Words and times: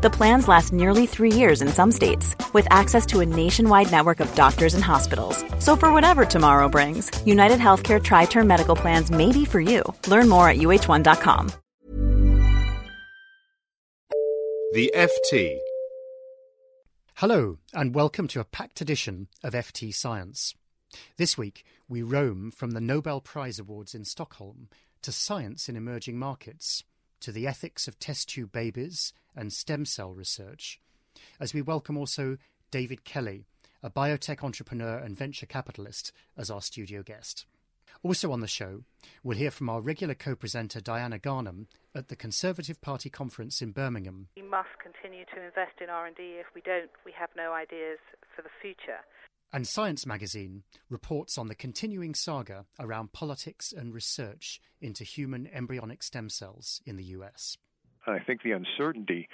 The 0.00 0.10
plans 0.10 0.46
last 0.46 0.72
nearly 0.72 1.06
three 1.06 1.32
years 1.32 1.60
in 1.60 1.66
some 1.66 1.90
states, 1.90 2.36
with 2.52 2.68
access 2.70 3.04
to 3.06 3.18
a 3.18 3.26
nationwide 3.26 3.90
network 3.90 4.20
of 4.20 4.32
doctors 4.36 4.74
and 4.74 4.84
hospitals. 4.84 5.44
So, 5.58 5.74
for 5.74 5.92
whatever 5.92 6.24
tomorrow 6.24 6.68
brings, 6.68 7.10
United 7.26 7.58
Healthcare 7.58 8.00
Tri 8.00 8.26
Term 8.26 8.46
Medical 8.46 8.76
Plans 8.76 9.10
may 9.10 9.32
be 9.32 9.44
for 9.44 9.60
you. 9.60 9.82
Learn 10.06 10.28
more 10.28 10.48
at 10.48 10.58
uh1.com. 10.58 11.50
The 14.74 14.92
FT. 14.94 15.58
Hello, 17.16 17.58
and 17.74 17.92
welcome 17.92 18.28
to 18.28 18.38
a 18.38 18.44
packed 18.44 18.80
edition 18.80 19.26
of 19.42 19.52
FT 19.52 19.92
Science. 19.92 20.54
This 21.16 21.36
week, 21.36 21.64
we 21.88 22.02
roam 22.02 22.52
from 22.52 22.70
the 22.70 22.80
Nobel 22.80 23.20
Prize 23.20 23.58
Awards 23.58 23.96
in 23.96 24.04
Stockholm 24.04 24.68
to 25.02 25.10
science 25.10 25.68
in 25.68 25.74
emerging 25.74 26.18
markets, 26.18 26.84
to 27.20 27.32
the 27.32 27.46
ethics 27.46 27.88
of 27.88 27.98
test 27.98 28.28
tube 28.28 28.52
babies 28.52 29.12
and 29.34 29.52
stem 29.52 29.84
cell 29.84 30.12
research, 30.12 30.80
as 31.40 31.54
we 31.54 31.62
welcome 31.62 31.96
also 31.96 32.38
David 32.70 33.04
Kelly, 33.04 33.44
a 33.82 33.90
biotech 33.90 34.42
entrepreneur 34.42 34.98
and 34.98 35.16
venture 35.16 35.46
capitalist, 35.46 36.12
as 36.36 36.50
our 36.50 36.60
studio 36.60 37.02
guest. 37.02 37.46
Also 38.02 38.30
on 38.30 38.40
the 38.40 38.46
show, 38.46 38.84
we'll 39.22 39.38
hear 39.38 39.50
from 39.50 39.68
our 39.68 39.80
regular 39.80 40.14
co 40.14 40.36
presenter 40.36 40.80
Diana 40.80 41.18
Garnham 41.18 41.66
at 41.94 42.08
the 42.08 42.16
Conservative 42.16 42.80
Party 42.80 43.10
conference 43.10 43.60
in 43.60 43.72
Birmingham. 43.72 44.28
We 44.36 44.42
must 44.42 44.68
continue 44.80 45.24
to 45.34 45.42
invest 45.42 45.80
in 45.80 45.90
R&D. 45.90 46.22
If 46.38 46.46
we 46.54 46.60
don't, 46.60 46.90
we 47.04 47.12
have 47.18 47.30
no 47.36 47.52
ideas 47.52 47.98
for 48.34 48.42
the 48.42 48.54
future. 48.62 49.02
And 49.50 49.66
Science 49.66 50.04
magazine 50.04 50.64
reports 50.90 51.38
on 51.38 51.48
the 51.48 51.54
continuing 51.54 52.14
saga 52.14 52.66
around 52.78 53.12
politics 53.12 53.72
and 53.72 53.94
research 53.94 54.60
into 54.80 55.04
human 55.04 55.48
embryonic 55.54 56.02
stem 56.02 56.28
cells 56.28 56.82
in 56.84 56.96
the 56.96 57.04
US. 57.04 57.56
I 58.06 58.18
think 58.18 58.42
the 58.42 58.52
uncertainty 58.52 59.26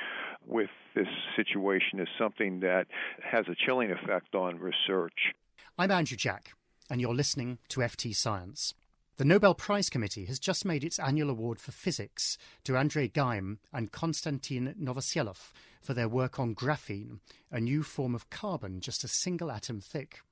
with 0.47 0.71
this 0.95 1.09
situation 1.35 1.99
is 1.99 2.07
something 2.17 2.61
that 2.61 2.87
has 3.23 3.47
a 3.49 3.57
chilling 3.67 3.91
effect 3.91 4.37
on 4.37 4.61
research. 4.61 5.35
I'm 5.77 5.91
Andrew 5.91 6.17
Jack, 6.17 6.53
and 6.89 7.01
you're 7.01 7.15
listening 7.15 7.59
to 7.71 7.81
FT 7.81 8.15
Science. 8.15 8.73
The 9.17 9.25
Nobel 9.25 9.55
Prize 9.55 9.91
Committee 9.91 10.25
has 10.25 10.41
just 10.41 10.65
made 10.65 10.83
its 10.83 10.99
annual 10.99 11.31
award 11.31 11.61
for 11.61 11.71
physics 11.71 12.37
to 12.65 12.77
Andrei 12.77 13.07
Geim 13.07 13.59
and 13.73 13.93
Konstantin 13.93 14.75
Novoselov 14.77 15.53
for 15.81 15.95
their 15.95 16.09
work 16.09 16.41
on 16.41 16.53
graphene, 16.53 17.21
a 17.49 17.61
new 17.61 17.85
form 17.85 18.17
of 18.17 18.29
carbon 18.29 18.81
just 18.81 19.05
a 19.05 19.09
single 19.09 19.53
atom 19.53 19.81
thick. 19.81 20.23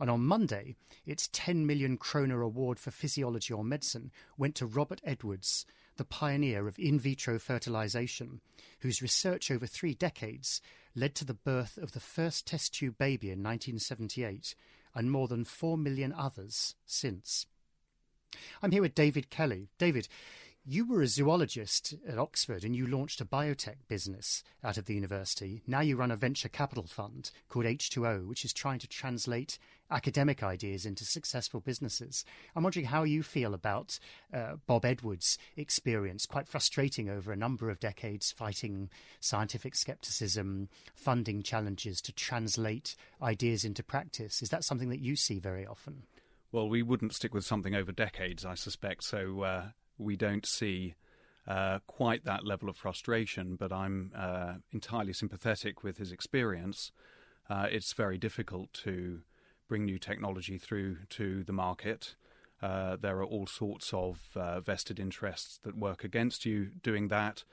And 0.00 0.08
on 0.08 0.24
Monday, 0.24 0.76
its 1.04 1.28
10 1.30 1.66
million 1.66 1.98
kroner 1.98 2.40
award 2.40 2.78
for 2.78 2.90
physiology 2.90 3.52
or 3.52 3.62
medicine 3.62 4.10
went 4.38 4.54
to 4.54 4.66
Robert 4.66 5.02
Edwards, 5.04 5.66
the 5.98 6.04
pioneer 6.06 6.66
of 6.66 6.78
in 6.78 6.98
vitro 6.98 7.38
fertilization, 7.38 8.40
whose 8.80 9.02
research 9.02 9.50
over 9.50 9.66
three 9.66 9.92
decades 9.92 10.62
led 10.94 11.14
to 11.16 11.26
the 11.26 11.34
birth 11.34 11.76
of 11.76 11.92
the 11.92 12.00
first 12.00 12.46
test 12.46 12.72
tube 12.72 12.96
baby 12.96 13.26
in 13.26 13.42
1978 13.42 14.54
and 14.94 15.10
more 15.10 15.28
than 15.28 15.44
4 15.44 15.76
million 15.76 16.14
others 16.16 16.76
since. 16.86 17.44
I'm 18.62 18.72
here 18.72 18.82
with 18.82 18.94
David 18.94 19.30
Kelly. 19.30 19.68
David, 19.78 20.08
you 20.68 20.84
were 20.84 21.00
a 21.00 21.06
zoologist 21.06 21.94
at 22.08 22.18
Oxford 22.18 22.64
and 22.64 22.74
you 22.74 22.88
launched 22.88 23.20
a 23.20 23.24
biotech 23.24 23.76
business 23.86 24.42
out 24.64 24.76
of 24.76 24.86
the 24.86 24.94
university. 24.94 25.62
Now 25.64 25.78
you 25.78 25.96
run 25.96 26.10
a 26.10 26.16
venture 26.16 26.48
capital 26.48 26.88
fund 26.88 27.30
called 27.48 27.66
H2O, 27.66 28.26
which 28.26 28.44
is 28.44 28.52
trying 28.52 28.80
to 28.80 28.88
translate 28.88 29.60
academic 29.92 30.42
ideas 30.42 30.84
into 30.84 31.04
successful 31.04 31.60
businesses. 31.60 32.24
I'm 32.56 32.64
wondering 32.64 32.86
how 32.86 33.04
you 33.04 33.22
feel 33.22 33.54
about 33.54 34.00
uh, 34.34 34.56
Bob 34.66 34.84
Edwards' 34.84 35.38
experience, 35.56 36.26
quite 36.26 36.48
frustrating 36.48 37.08
over 37.08 37.30
a 37.30 37.36
number 37.36 37.70
of 37.70 37.78
decades, 37.78 38.32
fighting 38.32 38.90
scientific 39.20 39.76
skepticism, 39.76 40.68
funding 40.94 41.44
challenges 41.44 42.00
to 42.00 42.12
translate 42.12 42.96
ideas 43.22 43.64
into 43.64 43.84
practice. 43.84 44.42
Is 44.42 44.48
that 44.48 44.64
something 44.64 44.88
that 44.88 44.98
you 44.98 45.14
see 45.14 45.38
very 45.38 45.64
often? 45.64 46.02
Well, 46.52 46.68
we 46.68 46.82
wouldn't 46.82 47.14
stick 47.14 47.34
with 47.34 47.44
something 47.44 47.74
over 47.74 47.90
decades, 47.90 48.44
I 48.44 48.54
suspect, 48.54 49.02
so 49.04 49.42
uh, 49.42 49.64
we 49.98 50.16
don't 50.16 50.46
see 50.46 50.94
uh, 51.46 51.80
quite 51.86 52.24
that 52.24 52.46
level 52.46 52.68
of 52.68 52.76
frustration, 52.76 53.56
but 53.56 53.72
I'm 53.72 54.12
uh, 54.16 54.54
entirely 54.72 55.12
sympathetic 55.12 55.82
with 55.82 55.98
his 55.98 56.12
experience. 56.12 56.92
Uh, 57.50 57.66
it's 57.70 57.92
very 57.92 58.16
difficult 58.16 58.72
to 58.84 59.20
bring 59.68 59.84
new 59.84 59.98
technology 59.98 60.56
through 60.56 60.98
to 61.10 61.42
the 61.42 61.52
market. 61.52 62.14
Uh, 62.62 62.96
there 62.96 63.18
are 63.18 63.24
all 63.24 63.46
sorts 63.46 63.92
of 63.92 64.28
uh, 64.36 64.60
vested 64.60 65.00
interests 65.00 65.58
that 65.64 65.76
work 65.76 66.04
against 66.04 66.46
you 66.46 66.70
doing 66.82 67.08
that. 67.08 67.44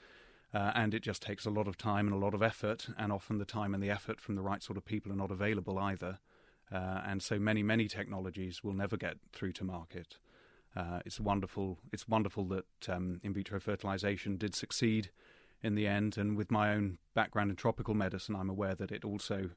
and 0.53 0.93
it 0.93 1.01
just 1.01 1.23
takes 1.23 1.45
a 1.45 1.49
lot 1.49 1.67
of 1.67 1.77
time 1.77 2.05
and 2.07 2.15
a 2.15 2.25
lot 2.25 2.35
of 2.35 2.43
effort, 2.43 2.87
and 2.95 3.11
often 3.11 3.39
the 3.39 3.45
time 3.45 3.73
and 3.73 3.81
the 3.81 3.89
effort 3.89 4.21
from 4.21 4.35
the 4.35 4.41
right 4.41 4.61
sort 4.61 4.77
of 4.77 4.85
people 4.85 5.11
are 5.11 5.15
not 5.15 5.31
available 5.31 5.79
either. 5.79 6.19
Uh, 6.73 7.01
and 7.05 7.21
so 7.21 7.37
many, 7.37 7.61
many 7.61 7.87
technologies 7.87 8.63
will 8.63 8.73
never 8.73 8.97
get 8.97 9.17
through 9.31 9.51
to 9.53 9.63
market. 9.63 10.17
Uh, 10.75 10.99
it's 11.05 11.19
wonderful. 11.19 11.77
It's 11.91 12.07
wonderful 12.07 12.45
that 12.45 12.89
um, 12.89 13.21
in 13.23 13.33
vitro 13.33 13.59
fertilization 13.59 14.37
did 14.37 14.55
succeed 14.55 15.11
in 15.61 15.75
the 15.75 15.85
end. 15.85 16.17
And 16.17 16.35
with 16.35 16.49
my 16.49 16.73
own 16.73 16.97
background 17.13 17.51
in 17.51 17.55
tropical 17.55 17.93
medicine, 17.93 18.35
I'm 18.35 18.49
aware 18.49 18.73
that 18.75 18.91
it 18.91 19.05
also 19.05 19.51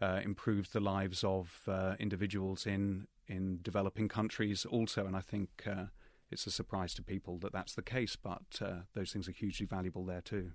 uh, 0.00 0.20
improves 0.22 0.70
the 0.70 0.80
lives 0.80 1.24
of 1.24 1.62
uh, 1.66 1.94
individuals 1.98 2.66
in 2.66 3.08
in 3.26 3.58
developing 3.62 4.06
countries 4.06 4.66
also. 4.66 5.06
And 5.06 5.16
I 5.16 5.22
think 5.22 5.48
uh, 5.66 5.86
it's 6.30 6.46
a 6.46 6.50
surprise 6.50 6.94
to 6.94 7.02
people 7.02 7.38
that 7.38 7.52
that's 7.52 7.74
the 7.74 7.82
case. 7.82 8.16
But 8.16 8.60
uh, 8.60 8.82
those 8.94 9.12
things 9.12 9.28
are 9.28 9.32
hugely 9.32 9.66
valuable 9.66 10.04
there 10.04 10.20
too. 10.20 10.52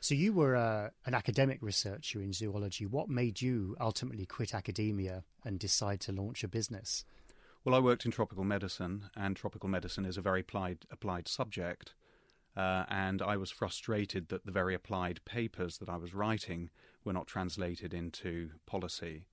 So 0.00 0.14
you 0.14 0.32
were 0.32 0.56
uh, 0.56 0.90
an 1.06 1.14
academic 1.14 1.58
researcher 1.60 2.20
in 2.20 2.32
zoology. 2.32 2.86
What 2.86 3.08
made 3.08 3.40
you 3.40 3.76
ultimately 3.80 4.26
quit 4.26 4.54
academia 4.54 5.24
and 5.44 5.58
decide 5.58 6.00
to 6.02 6.12
launch 6.12 6.44
a 6.44 6.48
business? 6.48 7.04
Well, 7.64 7.74
I 7.74 7.78
worked 7.78 8.04
in 8.04 8.10
tropical 8.10 8.44
medicine, 8.44 9.10
and 9.16 9.36
tropical 9.36 9.68
medicine 9.68 10.04
is 10.04 10.16
a 10.16 10.22
very 10.22 10.40
applied 10.40 10.78
applied 10.90 11.28
subject. 11.28 11.94
Uh, 12.56 12.84
and 12.88 13.22
I 13.22 13.36
was 13.36 13.50
frustrated 13.50 14.28
that 14.28 14.44
the 14.44 14.52
very 14.52 14.74
applied 14.74 15.24
papers 15.24 15.78
that 15.78 15.88
I 15.88 15.96
was 15.96 16.12
writing 16.12 16.70
were 17.04 17.12
not 17.12 17.26
translated 17.26 17.94
into 17.94 18.50
policy. 18.66 19.26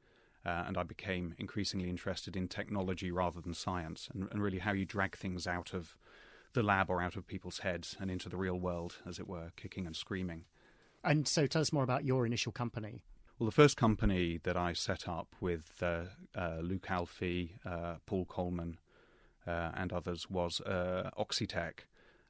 Uh, 0.45 0.63
and 0.67 0.77
I 0.77 0.83
became 0.83 1.35
increasingly 1.37 1.89
interested 1.89 2.37
in 2.37 2.47
technology 2.47 3.11
rather 3.11 3.41
than 3.41 3.53
science, 3.53 4.07
and, 4.13 4.29
and 4.31 4.41
really 4.41 4.59
how 4.59 4.71
you 4.71 4.85
drag 4.85 5.17
things 5.17 5.45
out 5.45 5.73
of 5.73 5.97
the 6.53 6.63
lab 6.63 6.89
or 6.89 7.01
out 7.01 7.15
of 7.15 7.27
people's 7.27 7.59
heads 7.59 7.95
and 7.99 8.09
into 8.09 8.29
the 8.29 8.37
real 8.37 8.59
world, 8.59 8.97
as 9.07 9.19
it 9.19 9.27
were, 9.27 9.51
kicking 9.55 9.85
and 9.85 9.95
screaming. 9.95 10.45
And 11.03 11.27
so 11.27 11.47
tell 11.47 11.61
us 11.61 11.71
more 11.71 11.83
about 11.83 12.05
your 12.05 12.25
initial 12.25 12.51
company. 12.51 13.01
Well, 13.37 13.45
the 13.45 13.55
first 13.55 13.77
company 13.77 14.39
that 14.43 14.57
I 14.57 14.73
set 14.73 15.07
up 15.07 15.35
with 15.39 15.81
uh, 15.81 16.03
uh, 16.35 16.57
Luke 16.61 16.87
Alphey, 16.87 17.51
uh, 17.65 17.95
Paul 18.05 18.25
Coleman, 18.25 18.79
uh, 19.47 19.71
and 19.75 19.93
others 19.93 20.29
was 20.29 20.59
uh, 20.61 21.09
Oxitec, 21.17 21.85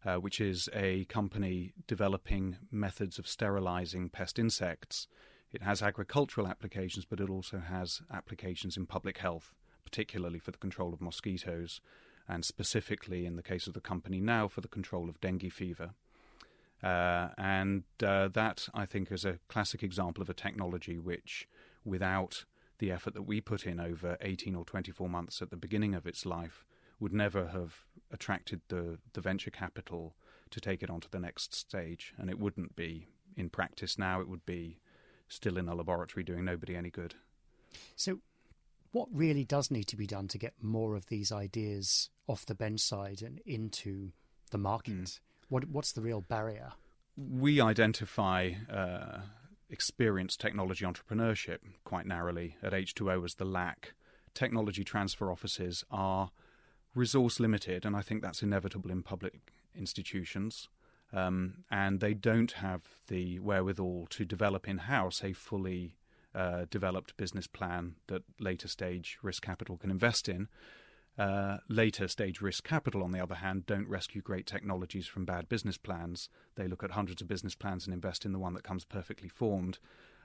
uh, 0.05 0.17
which 0.17 0.39
is 0.39 0.69
a 0.73 1.05
company 1.05 1.73
developing 1.87 2.57
methods 2.71 3.17
of 3.17 3.27
sterilizing 3.27 4.09
pest 4.09 4.37
insects. 4.37 5.07
It 5.51 5.63
has 5.63 5.81
agricultural 5.81 6.47
applications, 6.47 7.05
but 7.05 7.19
it 7.19 7.29
also 7.29 7.57
has 7.57 8.01
applications 8.13 8.77
in 8.77 8.85
public 8.85 9.17
health, 9.17 9.55
particularly 9.83 10.37
for 10.37 10.51
the 10.51 10.59
control 10.59 10.93
of 10.93 11.01
mosquitoes 11.01 11.81
and 12.29 12.45
specifically 12.45 13.25
in 13.25 13.35
the 13.35 13.43
case 13.43 13.65
of 13.65 13.73
the 13.73 13.81
company 13.81 14.21
now 14.21 14.47
for 14.47 14.61
the 14.61 14.67
control 14.67 15.09
of 15.09 15.19
dengue 15.19 15.51
fever. 15.51 15.91
Uh, 16.81 17.29
and 17.37 17.83
uh, 18.05 18.29
that, 18.29 18.69
I 18.73 18.85
think, 18.85 19.11
is 19.11 19.25
a 19.25 19.39
classic 19.49 19.83
example 19.83 20.21
of 20.21 20.29
a 20.29 20.33
technology 20.33 20.97
which, 20.97 21.49
without 21.83 22.45
the 22.77 22.91
effort 22.91 23.15
that 23.15 23.23
we 23.23 23.41
put 23.41 23.65
in 23.65 23.79
over 23.79 24.15
18 24.21 24.55
or 24.55 24.63
24 24.63 25.09
months 25.09 25.41
at 25.41 25.49
the 25.49 25.57
beginning 25.57 25.93
of 25.93 26.07
its 26.07 26.25
life, 26.25 26.63
would 26.99 27.11
never 27.11 27.47
have 27.47 27.83
attracted 28.11 28.61
the, 28.69 28.99
the 29.13 29.21
venture 29.21 29.51
capital 29.51 30.15
to 30.51 30.61
take 30.61 30.81
it 30.81 30.89
on 30.89 31.01
to 31.01 31.09
the 31.09 31.19
next 31.19 31.53
stage. 31.53 32.13
And 32.17 32.29
it 32.29 32.39
wouldn't 32.39 32.75
be 32.75 33.07
in 33.35 33.49
practice 33.49 33.97
now, 33.97 34.21
it 34.21 34.29
would 34.29 34.45
be 34.45 34.79
still 35.27 35.57
in 35.57 35.67
a 35.67 35.75
laboratory 35.75 36.23
doing 36.23 36.45
nobody 36.45 36.75
any 36.75 36.89
good. 36.89 37.15
So, 37.95 38.19
what 38.91 39.07
really 39.11 39.43
does 39.43 39.69
need 39.69 39.85
to 39.85 39.95
be 39.95 40.07
done 40.07 40.27
to 40.29 40.37
get 40.37 40.53
more 40.61 40.95
of 40.95 41.07
these 41.07 41.31
ideas 41.31 42.09
off 42.27 42.45
the 42.45 42.55
bench 42.55 42.79
side 42.79 43.21
and 43.21 43.39
into 43.45 44.11
the 44.51 44.57
market? 44.57 44.93
Mm. 44.93 45.19
What, 45.49 45.69
what's 45.69 45.91
the 45.91 46.01
real 46.01 46.21
barrier? 46.21 46.73
We 47.17 47.59
identify 47.59 48.51
uh, 48.71 49.19
experienced 49.69 50.39
technology 50.39 50.85
entrepreneurship 50.85 51.59
quite 51.83 52.05
narrowly 52.05 52.55
at 52.63 52.73
H2O 52.73 53.23
as 53.25 53.35
the 53.35 53.45
lack. 53.45 53.93
Technology 54.33 54.83
transfer 54.83 55.31
offices 55.31 55.83
are 55.91 56.31
resource 56.95 57.39
limited, 57.39 57.85
and 57.85 57.95
I 57.95 58.01
think 58.01 58.21
that's 58.21 58.41
inevitable 58.41 58.91
in 58.91 59.03
public 59.03 59.53
institutions. 59.75 60.69
Um, 61.11 61.63
and 61.71 61.99
they 61.99 62.13
don't 62.13 62.51
have 62.53 62.81
the 63.07 63.39
wherewithal 63.39 64.07
to 64.11 64.25
develop 64.25 64.67
in 64.67 64.79
house 64.79 65.23
a 65.23 65.33
fully 65.33 65.95
uh, 66.35 66.65
developed 66.69 67.17
business 67.17 67.47
plan 67.47 67.95
that 68.07 68.23
later 68.39 68.67
stage 68.67 69.17
risk 69.21 69.43
capital 69.43 69.77
can 69.77 69.91
invest 69.91 70.29
in. 70.29 70.47
Uh, 71.17 71.57
later 71.67 72.07
stage 72.07 72.39
risk 72.39 72.63
capital, 72.63 73.03
on 73.03 73.11
the 73.11 73.19
other 73.19 73.35
hand, 73.35 73.65
don't 73.65 73.89
rescue 73.89 74.21
great 74.21 74.45
technologies 74.45 75.05
from 75.05 75.25
bad 75.25 75.49
business 75.49 75.77
plans. 75.77 76.29
They 76.55 76.67
look 76.67 76.83
at 76.83 76.91
hundreds 76.91 77.21
of 77.21 77.27
business 77.27 77.55
plans 77.55 77.85
and 77.85 77.93
invest 77.93 78.25
in 78.25 78.31
the 78.31 78.39
one 78.39 78.53
that 78.53 78.63
comes 78.63 78.85
perfectly 78.85 79.27
formed. 79.27 79.79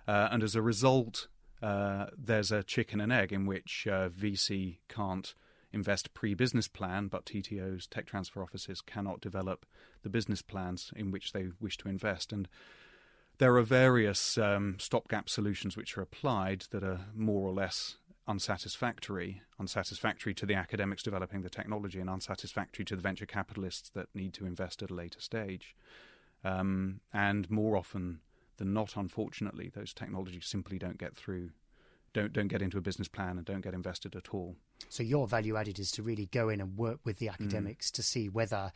Uh, 0.07 0.29
and 0.31 0.43
as 0.43 0.55
a 0.55 0.63
result, 0.63 1.27
uh, 1.63 2.07
there's 2.17 2.53
a 2.53 2.63
chicken 2.63 3.01
and 3.01 3.13
egg 3.13 3.33
in 3.33 3.47
which 3.47 3.89
uh, 3.91 4.09
VC 4.09 4.77
can't 4.89 5.35
invest 5.73 6.15
pre-business 6.15 6.69
plan, 6.69 7.09
but 7.09 7.25
TTOs, 7.25 7.89
tech 7.89 8.07
transfer 8.07 8.43
offices, 8.43 8.81
cannot 8.81 9.21
develop 9.21 9.67
the 10.03 10.09
business 10.09 10.43
plans 10.43 10.93
in 10.95 11.11
which 11.11 11.33
they 11.33 11.49
wish 11.61 11.77
to 11.79 11.89
invest. 11.89 12.33
And 12.33 12.49
there 13.39 13.57
are 13.57 13.63
various 13.63 14.39
um, 14.39 14.77
stopgap 14.79 15.29
solutions 15.29 15.77
which 15.77 15.97
are 15.97 16.03
applied 16.03 16.67
that 16.71 16.85
are 16.85 17.01
more 17.15 17.49
or 17.49 17.53
less 17.53 17.97
unsatisfactory, 18.27 19.43
unsatisfactory 19.61 20.35
to 20.35 20.47
the 20.47 20.55
academics 20.55 21.03
developing 21.03 21.43
the 21.43 21.51
technology, 21.51 22.01
and 22.01 22.09
unsatisfactory 22.09 22.85
to 22.85 22.97
the 22.97 23.03
venture 23.03 23.27
capitalists 23.27 23.91
that 23.91 24.07
need 24.15 24.33
to 24.35 24.47
invest 24.47 24.83
at 24.83 24.91
a 24.91 24.95
later 24.95 25.21
stage. 25.21 25.75
Um, 26.43 27.01
and 27.13 27.51
more 27.51 27.77
often 27.77 28.21
than 28.57 28.73
not, 28.73 28.97
unfortunately, 28.97 29.71
those 29.75 29.93
technologies 29.93 30.47
simply 30.47 30.79
don't 30.79 30.99
get 30.99 31.17
through 31.17 31.51
don't 32.13 32.33
don't 32.33 32.49
get 32.49 32.63
into 32.63 32.79
a 32.79 32.81
business 32.81 33.09
plan 33.09 33.37
and 33.39 33.45
don't 33.45 33.61
get 33.61 33.75
invested 33.75 34.15
at 34.15 34.29
all. 34.33 34.55
So 34.89 35.03
your 35.03 35.27
value 35.27 35.57
added 35.57 35.81
is 35.81 35.91
to 35.93 36.03
really 36.03 36.27
go 36.27 36.49
in 36.49 36.61
and 36.61 36.79
work 36.79 37.01
with 37.05 37.19
the 37.19 37.27
mm. 37.27 37.33
academics 37.33 37.91
mm. 37.91 37.95
to 37.95 38.03
see 38.03 38.29
whether, 38.29 38.71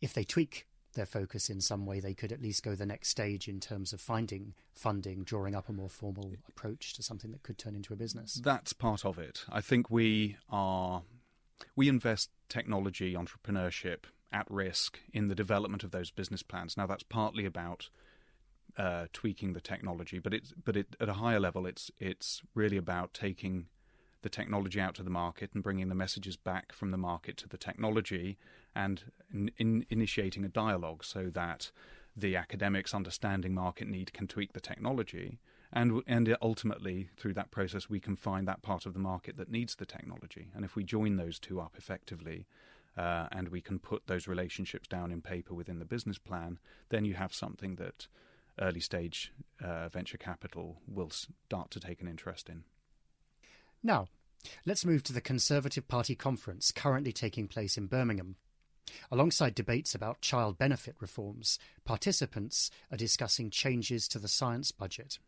if 0.00 0.14
they 0.14 0.22
tweak 0.22 0.66
their 0.94 1.06
focus 1.06 1.50
in 1.50 1.60
some 1.60 1.86
way, 1.86 2.00
they 2.00 2.14
could 2.14 2.32
at 2.32 2.42
least 2.42 2.62
go 2.62 2.74
the 2.74 2.86
next 2.86 3.08
stage 3.08 3.48
in 3.48 3.60
terms 3.60 3.92
of 3.92 4.00
finding 4.00 4.54
funding, 4.74 5.24
drawing 5.24 5.54
up 5.54 5.68
a 5.68 5.72
more 5.72 5.88
formal 5.88 6.34
approach 6.48 6.94
to 6.94 7.02
something 7.02 7.32
that 7.32 7.42
could 7.42 7.58
turn 7.58 7.74
into 7.74 7.92
a 7.92 7.96
business. 7.96 8.34
That's 8.34 8.72
part 8.72 9.04
of 9.04 9.18
it. 9.18 9.44
I 9.50 9.60
think 9.60 9.90
we 9.90 10.36
are 10.50 11.02
we 11.76 11.88
invest 11.88 12.30
technology 12.48 13.14
entrepreneurship 13.14 14.04
at 14.32 14.50
risk 14.50 14.98
in 15.12 15.28
the 15.28 15.34
development 15.34 15.84
of 15.84 15.90
those 15.90 16.10
business 16.10 16.42
plans. 16.42 16.76
Now 16.76 16.86
that's 16.86 17.02
partly 17.02 17.44
about 17.44 17.88
uh, 18.76 19.06
tweaking 19.12 19.52
the 19.52 19.60
technology, 19.60 20.18
but 20.18 20.32
it's 20.32 20.52
but 20.64 20.76
it, 20.76 20.96
at 21.00 21.08
a 21.08 21.14
higher 21.14 21.40
level, 21.40 21.66
it's 21.66 21.90
it's 21.98 22.42
really 22.54 22.76
about 22.76 23.12
taking 23.14 23.66
the 24.22 24.28
technology 24.28 24.80
out 24.80 24.94
to 24.94 25.02
the 25.02 25.10
market 25.10 25.50
and 25.52 25.62
bringing 25.62 25.88
the 25.88 25.94
messages 25.94 26.36
back 26.36 26.72
from 26.72 26.90
the 26.90 26.96
market 26.96 27.36
to 27.36 27.48
the 27.48 27.58
technology 27.58 28.38
and 28.74 29.04
in, 29.32 29.50
in 29.58 29.86
initiating 29.90 30.44
a 30.44 30.48
dialogue 30.48 31.04
so 31.04 31.30
that 31.30 31.70
the 32.16 32.36
academics 32.36 32.94
understanding 32.94 33.54
market 33.54 33.88
need 33.88 34.12
can 34.12 34.26
tweak 34.26 34.52
the 34.52 34.60
technology 34.60 35.38
and 35.72 36.02
and 36.06 36.36
ultimately 36.42 37.08
through 37.16 37.32
that 37.32 37.50
process 37.50 37.88
we 37.88 38.00
can 38.00 38.16
find 38.16 38.46
that 38.46 38.62
part 38.62 38.84
of 38.84 38.92
the 38.92 39.00
market 39.00 39.36
that 39.38 39.50
needs 39.50 39.76
the 39.76 39.86
technology 39.86 40.50
and 40.54 40.64
if 40.64 40.76
we 40.76 40.84
join 40.84 41.16
those 41.16 41.38
two 41.38 41.60
up 41.60 41.74
effectively 41.78 42.46
uh, 42.98 43.26
and 43.32 43.48
we 43.48 43.62
can 43.62 43.78
put 43.78 44.06
those 44.06 44.28
relationships 44.28 44.86
down 44.86 45.10
in 45.10 45.22
paper 45.22 45.54
within 45.54 45.78
the 45.78 45.86
business 45.86 46.18
plan 46.18 46.58
then 46.90 47.06
you 47.06 47.14
have 47.14 47.32
something 47.32 47.76
that 47.76 48.06
early 48.60 48.80
stage 48.80 49.32
uh, 49.62 49.88
venture 49.88 50.18
capital 50.18 50.78
will 50.86 51.10
start 51.10 51.70
to 51.70 51.80
take 51.80 52.00
an 52.00 52.08
interest 52.08 52.48
in. 52.48 52.64
Now, 53.82 54.08
let's 54.64 54.84
move 54.84 55.02
to 55.04 55.12
the 55.12 55.20
Conservative 55.20 55.88
Party 55.88 56.14
conference 56.14 56.72
currently 56.72 57.12
taking 57.12 57.48
place 57.48 57.76
in 57.76 57.86
Birmingham. 57.86 58.36
Alongside 59.10 59.54
debates 59.54 59.94
about 59.94 60.20
child 60.20 60.58
benefit 60.58 60.96
reforms, 61.00 61.58
participants 61.84 62.70
are 62.90 62.96
discussing 62.96 63.50
changes 63.50 64.08
to 64.08 64.18
the 64.18 64.28
science 64.28 64.72
budget. 64.72 65.18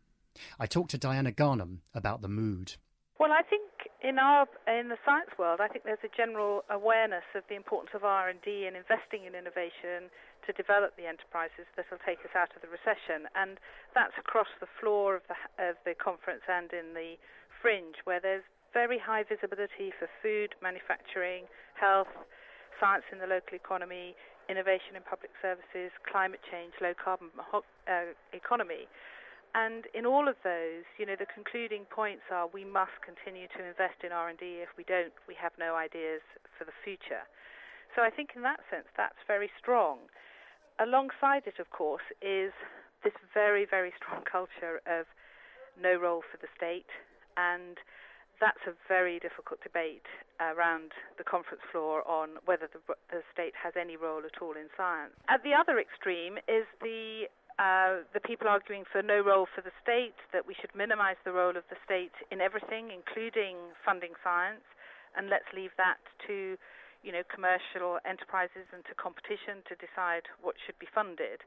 I 0.59 0.65
talked 0.65 0.91
to 0.91 0.97
Diana 0.97 1.31
Garnham 1.31 1.79
about 1.93 2.21
the 2.21 2.27
mood. 2.27 2.75
Well, 3.19 3.31
I 3.31 3.41
think 3.43 3.63
in 4.03 4.19
our 4.19 4.45
in 4.67 4.89
the 4.89 4.99
science 5.05 5.31
world, 5.39 5.61
I 5.63 5.67
think 5.67 5.85
there's 5.85 6.03
a 6.03 6.11
general 6.11 6.63
awareness 6.69 7.23
of 7.33 7.43
the 7.47 7.55
importance 7.55 7.95
of 7.95 8.03
R 8.03 8.29
and 8.29 8.41
D 8.43 8.67
and 8.67 8.75
investing 8.75 9.23
in 9.25 9.33
innovation 9.33 10.11
to 10.45 10.53
develop 10.53 10.93
the 10.93 11.07
enterprises 11.07 11.65
that 11.75 11.89
will 11.89 12.03
take 12.05 12.19
us 12.21 12.35
out 12.35 12.53
of 12.53 12.61
the 12.61 12.69
recession. 12.69 13.25
And 13.33 13.57
that's 13.95 14.13
across 14.19 14.51
the 14.59 14.69
floor 14.79 15.15
of 15.15 15.23
the, 15.25 15.39
of 15.57 15.75
the 15.85 15.95
conference 15.95 16.43
and 16.45 16.69
in 16.69 16.93
the 16.93 17.15
fringe, 17.61 18.03
where 18.03 18.19
there's 18.19 18.45
very 18.75 18.99
high 18.99 19.23
visibility 19.23 19.89
for 19.95 20.11
food, 20.21 20.53
manufacturing, 20.61 21.47
health, 21.79 22.11
science 22.79 23.03
in 23.11 23.19
the 23.19 23.27
local 23.27 23.55
economy, 23.55 24.15
innovation 24.49 24.95
in 24.95 25.03
public 25.03 25.31
services, 25.41 25.91
climate 26.05 26.41
change, 26.51 26.73
low 26.81 26.93
carbon 26.93 27.29
uh, 27.53 28.13
economy. 28.33 28.87
And 29.55 29.87
in 29.95 30.05
all 30.05 30.27
of 30.27 30.35
those, 30.43 30.83
you 30.99 31.07
know, 31.07 31.15
the 31.15 31.29
concluding 31.31 31.87
points 31.87 32.27
are 32.27 32.47
we 32.51 32.67
must 32.67 32.99
continue 32.99 33.47
to 33.55 33.63
invest 33.63 34.03
in 34.03 34.11
R&D. 34.11 34.43
If 34.59 34.75
we 34.75 34.83
don't, 34.83 35.15
we 35.31 35.35
have 35.39 35.55
no 35.55 35.79
ideas 35.79 36.19
for 36.59 36.67
the 36.67 36.75
future. 36.83 37.23
So 37.95 38.03
I 38.03 38.11
think 38.11 38.35
in 38.35 38.43
that 38.43 38.59
sense, 38.67 38.91
that's 38.99 39.19
very 39.27 39.49
strong 39.55 40.11
alongside 40.79 41.47
it, 41.47 41.59
of 41.59 41.69
course, 41.69 42.03
is 42.21 42.51
this 43.03 43.13
very, 43.33 43.65
very 43.65 43.93
strong 43.95 44.23
culture 44.31 44.81
of 44.85 45.05
no 45.79 45.95
role 45.95 46.23
for 46.23 46.37
the 46.39 46.51
state, 46.55 46.89
and 47.37 47.77
that's 48.39 48.61
a 48.67 48.73
very 48.87 49.19
difficult 49.19 49.61
debate 49.61 50.05
around 50.39 50.91
the 51.17 51.23
conference 51.23 51.63
floor 51.71 52.05
on 52.07 52.37
whether 52.45 52.67
the, 52.67 52.79
the 53.11 53.21
state 53.31 53.53
has 53.55 53.73
any 53.79 53.95
role 53.95 54.21
at 54.25 54.41
all 54.41 54.53
in 54.53 54.67
science. 54.75 55.13
At 55.29 55.43
the 55.43 55.53
other 55.53 55.79
extreme 55.79 56.37
is 56.47 56.67
the 56.81 57.27
uh, 57.55 58.03
the 58.11 58.19
people 58.19 58.51
arguing 58.51 58.83
for 58.91 58.99
no 58.99 59.23
role 59.23 59.47
for 59.47 59.63
the 59.63 59.71
state, 59.79 60.19
that 60.35 60.43
we 60.43 60.53
should 60.59 60.75
minimize 60.75 61.15
the 61.23 61.31
role 61.31 61.55
of 61.55 61.63
the 61.71 61.79
state 61.87 62.11
in 62.27 62.43
everything, 62.43 62.91
including 62.91 63.55
funding 63.79 64.11
science, 64.19 64.67
and 65.15 65.31
let's 65.31 65.47
leave 65.55 65.71
that 65.79 66.03
to 66.27 66.59
you 67.05 67.13
know, 67.13 67.21
commercial 67.29 68.01
enterprises 68.01 68.65
and 68.73 68.81
to 68.89 68.97
competition 68.97 69.61
to 69.69 69.77
decide 69.77 70.25
what 70.41 70.57
should 70.65 70.75
be 70.81 70.89
funded. 70.89 71.45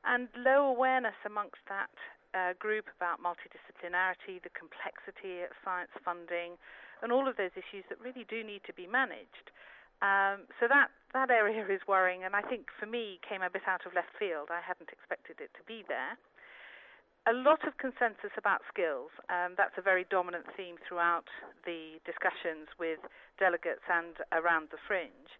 And 0.00 0.32
low 0.32 0.64
awareness 0.64 1.16
amongst 1.28 1.60
that 1.68 1.92
uh, 2.34 2.52
group 2.58 2.90
about 2.92 3.22
multidisciplinarity, 3.22 4.42
the 4.42 4.52
complexity 4.52 5.46
of 5.46 5.54
science 5.62 5.94
funding, 6.04 6.58
and 7.00 7.14
all 7.14 7.30
of 7.30 7.38
those 7.38 7.54
issues 7.54 7.86
that 7.88 8.02
really 8.02 8.26
do 8.28 8.42
need 8.42 8.60
to 8.66 8.74
be 8.74 8.90
managed. 8.90 9.54
Um, 10.02 10.50
so 10.58 10.66
that 10.68 10.90
that 11.14 11.30
area 11.30 11.64
is 11.70 11.80
worrying, 11.86 12.26
and 12.26 12.34
I 12.34 12.42
think 12.42 12.68
for 12.74 12.84
me 12.84 13.22
came 13.22 13.40
a 13.40 13.48
bit 13.48 13.62
out 13.70 13.86
of 13.86 13.94
left 13.94 14.12
field. 14.18 14.50
I 14.50 14.60
hadn't 14.60 14.90
expected 14.90 15.38
it 15.38 15.54
to 15.54 15.62
be 15.64 15.86
there 15.86 16.18
a 17.26 17.32
lot 17.32 17.64
of 17.66 17.76
consensus 17.80 18.36
about 18.36 18.60
skills. 18.68 19.08
Um, 19.32 19.56
that's 19.56 19.76
a 19.78 19.82
very 19.82 20.04
dominant 20.10 20.44
theme 20.56 20.76
throughout 20.84 21.24
the 21.64 21.96
discussions 22.04 22.68
with 22.78 23.00
delegates 23.40 23.84
and 23.88 24.20
around 24.32 24.68
the 24.68 24.80
fringe. 24.86 25.32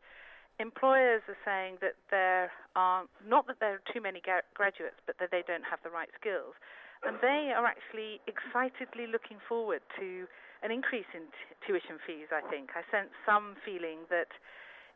Employers 0.58 1.20
are 1.28 1.36
saying 1.44 1.82
that 1.82 1.98
there 2.10 2.48
are 2.76 3.04
not 3.26 3.46
that 3.48 3.60
there 3.60 3.74
are 3.74 3.84
too 3.92 4.00
many 4.00 4.22
graduates, 4.54 4.96
but 5.04 5.18
that 5.18 5.28
they 5.30 5.42
don't 5.44 5.66
have 5.68 5.82
the 5.84 5.90
right 5.90 6.08
skills, 6.16 6.54
and 7.06 7.20
they 7.20 7.52
are 7.52 7.64
actually 7.64 8.20
excitedly 8.26 9.06
looking 9.06 9.38
forward 9.48 9.80
to 10.00 10.26
an 10.64 10.72
increase 10.72 11.08
in 11.12 11.28
t- 11.28 11.54
tuition 11.66 12.00
fees. 12.08 12.32
I 12.32 12.40
think 12.48 12.72
I 12.72 12.82
sense 12.88 13.12
some 13.28 13.56
feeling 13.64 14.08
that 14.08 14.32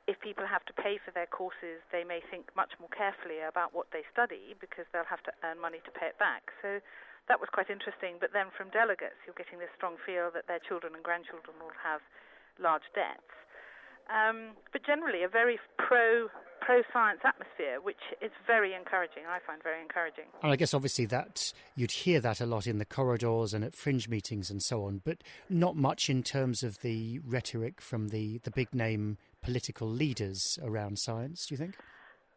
if 0.08 0.16
people 0.24 0.48
have 0.48 0.64
to 0.64 0.72
pay 0.72 0.96
for 0.96 1.12
their 1.12 1.28
courses, 1.28 1.84
they 1.92 2.00
may 2.00 2.24
think 2.32 2.48
much 2.56 2.72
more 2.80 2.88
carefully 2.88 3.44
about 3.44 3.76
what 3.76 3.92
they 3.92 4.00
study 4.08 4.56
because 4.56 4.88
they'll 4.88 5.08
have 5.08 5.20
to 5.28 5.32
earn 5.44 5.60
money 5.60 5.84
to 5.84 5.92
pay 5.92 6.08
it 6.08 6.16
back. 6.16 6.48
So 6.64 6.80
that 7.28 7.36
was 7.36 7.52
quite 7.52 7.68
interesting. 7.68 8.16
But 8.16 8.32
then 8.32 8.48
from 8.56 8.72
delegates, 8.72 9.20
you're 9.28 9.36
getting 9.36 9.60
this 9.60 9.68
strong 9.76 10.00
feel 10.00 10.32
that 10.32 10.48
their 10.48 10.64
children 10.64 10.96
and 10.96 11.04
grandchildren 11.04 11.60
will 11.60 11.76
have 11.84 12.00
large 12.56 12.88
debts. 12.96 13.36
Um, 14.08 14.56
but 14.72 14.80
generally, 14.88 15.22
a 15.22 15.28
very 15.28 15.60
pro 15.76 16.32
pro 16.68 16.82
science 16.92 17.20
atmosphere, 17.24 17.80
which 17.82 18.12
is 18.20 18.30
very 18.46 18.74
encouraging. 18.74 19.22
I 19.26 19.38
find 19.46 19.62
very 19.62 19.80
encouraging. 19.80 20.24
And 20.42 20.52
I 20.52 20.56
guess 20.56 20.74
obviously 20.74 21.06
that 21.06 21.54
you'd 21.74 21.92
hear 22.04 22.20
that 22.20 22.42
a 22.42 22.46
lot 22.46 22.66
in 22.66 22.76
the 22.76 22.84
corridors 22.84 23.54
and 23.54 23.64
at 23.64 23.74
fringe 23.74 24.06
meetings 24.06 24.50
and 24.50 24.62
so 24.62 24.84
on, 24.84 25.00
but 25.02 25.24
not 25.48 25.76
much 25.76 26.10
in 26.10 26.22
terms 26.22 26.62
of 26.62 26.82
the 26.82 27.20
rhetoric 27.24 27.80
from 27.80 28.08
the 28.08 28.40
the 28.44 28.50
big 28.50 28.74
name 28.74 29.16
political 29.40 29.88
leaders 29.88 30.58
around 30.62 30.98
science, 30.98 31.46
do 31.46 31.54
you 31.54 31.56
think? 31.56 31.74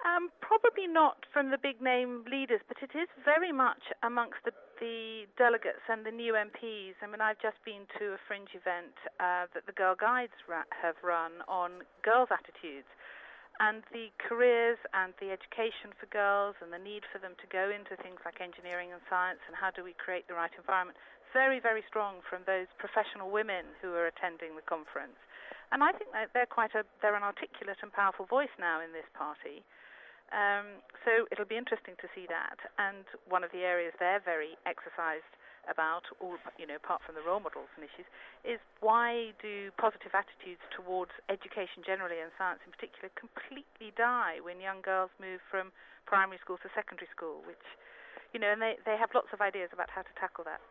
Um, 0.08 0.30
probably 0.40 0.88
not 0.88 1.26
from 1.34 1.52
the 1.52 1.58
big 1.62 1.82
name 1.82 2.24
leaders, 2.32 2.62
but 2.70 2.78
it 2.82 2.98
is 2.98 3.10
very 3.26 3.52
much 3.52 3.84
amongst 4.02 4.40
the, 4.46 4.52
the 4.80 5.28
delegates 5.38 5.84
and 5.90 6.06
the 6.06 6.12
new 6.12 6.34
MPs. 6.34 6.96
I 7.04 7.08
mean, 7.12 7.20
I've 7.20 7.42
just 7.42 7.60
been 7.66 7.84
to 8.00 8.16
a 8.16 8.20
fringe 8.28 8.56
event 8.56 8.96
uh, 9.20 9.52
that 9.54 9.68
the 9.68 9.74
Girl 9.74 9.94
Guides 10.00 10.40
ra- 10.48 10.72
have 10.72 10.96
run 11.04 11.44
on 11.48 11.84
girls' 12.02 12.30
attitudes 12.32 12.88
and 13.62 13.86
the 13.94 14.10
careers 14.18 14.82
and 14.98 15.13
the 15.22 15.30
education 15.30 15.94
for 16.01 16.10
girls 16.10 16.58
and 16.65 16.74
the 16.74 16.82
need 16.82 17.06
for 17.13 17.22
them 17.22 17.38
to 17.38 17.46
go 17.53 17.70
into 17.70 17.94
things 18.01 18.18
like 18.25 18.41
engineering 18.41 18.89
and 18.89 18.98
science 19.06 19.38
and 19.46 19.53
how 19.53 19.70
do 19.70 19.86
we 19.86 19.94
create 20.01 20.25
the 20.25 20.34
right 20.34 20.50
environment. 20.58 20.98
Very, 21.30 21.62
very 21.62 21.86
strong 21.86 22.25
from 22.25 22.41
those 22.50 22.65
professional 22.82 23.30
women 23.30 23.70
who 23.77 23.94
are 23.94 24.10
attending 24.10 24.58
the 24.58 24.65
conference. 24.65 25.15
And 25.70 25.86
I 25.86 25.94
think 25.94 26.10
that 26.12 26.34
they're 26.34 26.50
quite 26.50 26.74
a 26.74 26.84
they're 27.00 27.15
an 27.15 27.24
articulate 27.24 27.80
and 27.86 27.94
powerful 27.94 28.25
voice 28.25 28.51
now 28.60 28.82
in 28.82 28.91
this 28.91 29.08
party. 29.13 29.63
Um, 30.34 30.82
so 31.06 31.30
it'll 31.32 31.48
be 31.48 31.56
interesting 31.56 31.96
to 32.01 32.10
see 32.12 32.25
that. 32.27 32.60
And 32.82 33.06
one 33.30 33.46
of 33.46 33.53
the 33.53 33.63
areas 33.63 33.94
they're 34.01 34.20
very 34.20 34.58
exercised 34.65 35.32
about, 35.70 36.10
all 36.20 36.38
you 36.58 36.65
know, 36.65 36.75
apart 36.75 37.01
from 37.06 37.15
the 37.15 37.22
role 37.22 37.39
models 37.39 37.70
and 37.77 37.86
issues, 37.86 38.08
is 38.46 38.60
why 38.80 39.36
do 39.41 39.70
positive 39.77 40.13
attitudes 40.13 40.62
towards 40.74 41.12
education 41.30 41.86
generally 41.86 42.18
and 42.18 42.34
science 42.38 42.62
in 42.65 42.72
particular 42.74 43.10
completely 43.13 43.94
die 43.94 44.41
when 44.41 44.58
young 44.62 44.82
girls 44.82 45.13
move 45.22 45.41
from 45.50 45.70
primary 46.06 46.39
school 46.41 46.58
to 46.62 46.70
secondary 46.74 47.10
school, 47.13 47.46
which, 47.46 47.62
you 48.34 48.39
know, 48.39 48.50
and 48.50 48.62
they, 48.62 48.77
they 48.86 48.98
have 48.98 49.13
lots 49.13 49.30
of 49.34 49.41
ideas 49.41 49.70
about 49.74 49.89
how 49.89 50.01
to 50.01 50.13
tackle 50.18 50.44
that. 50.44 50.62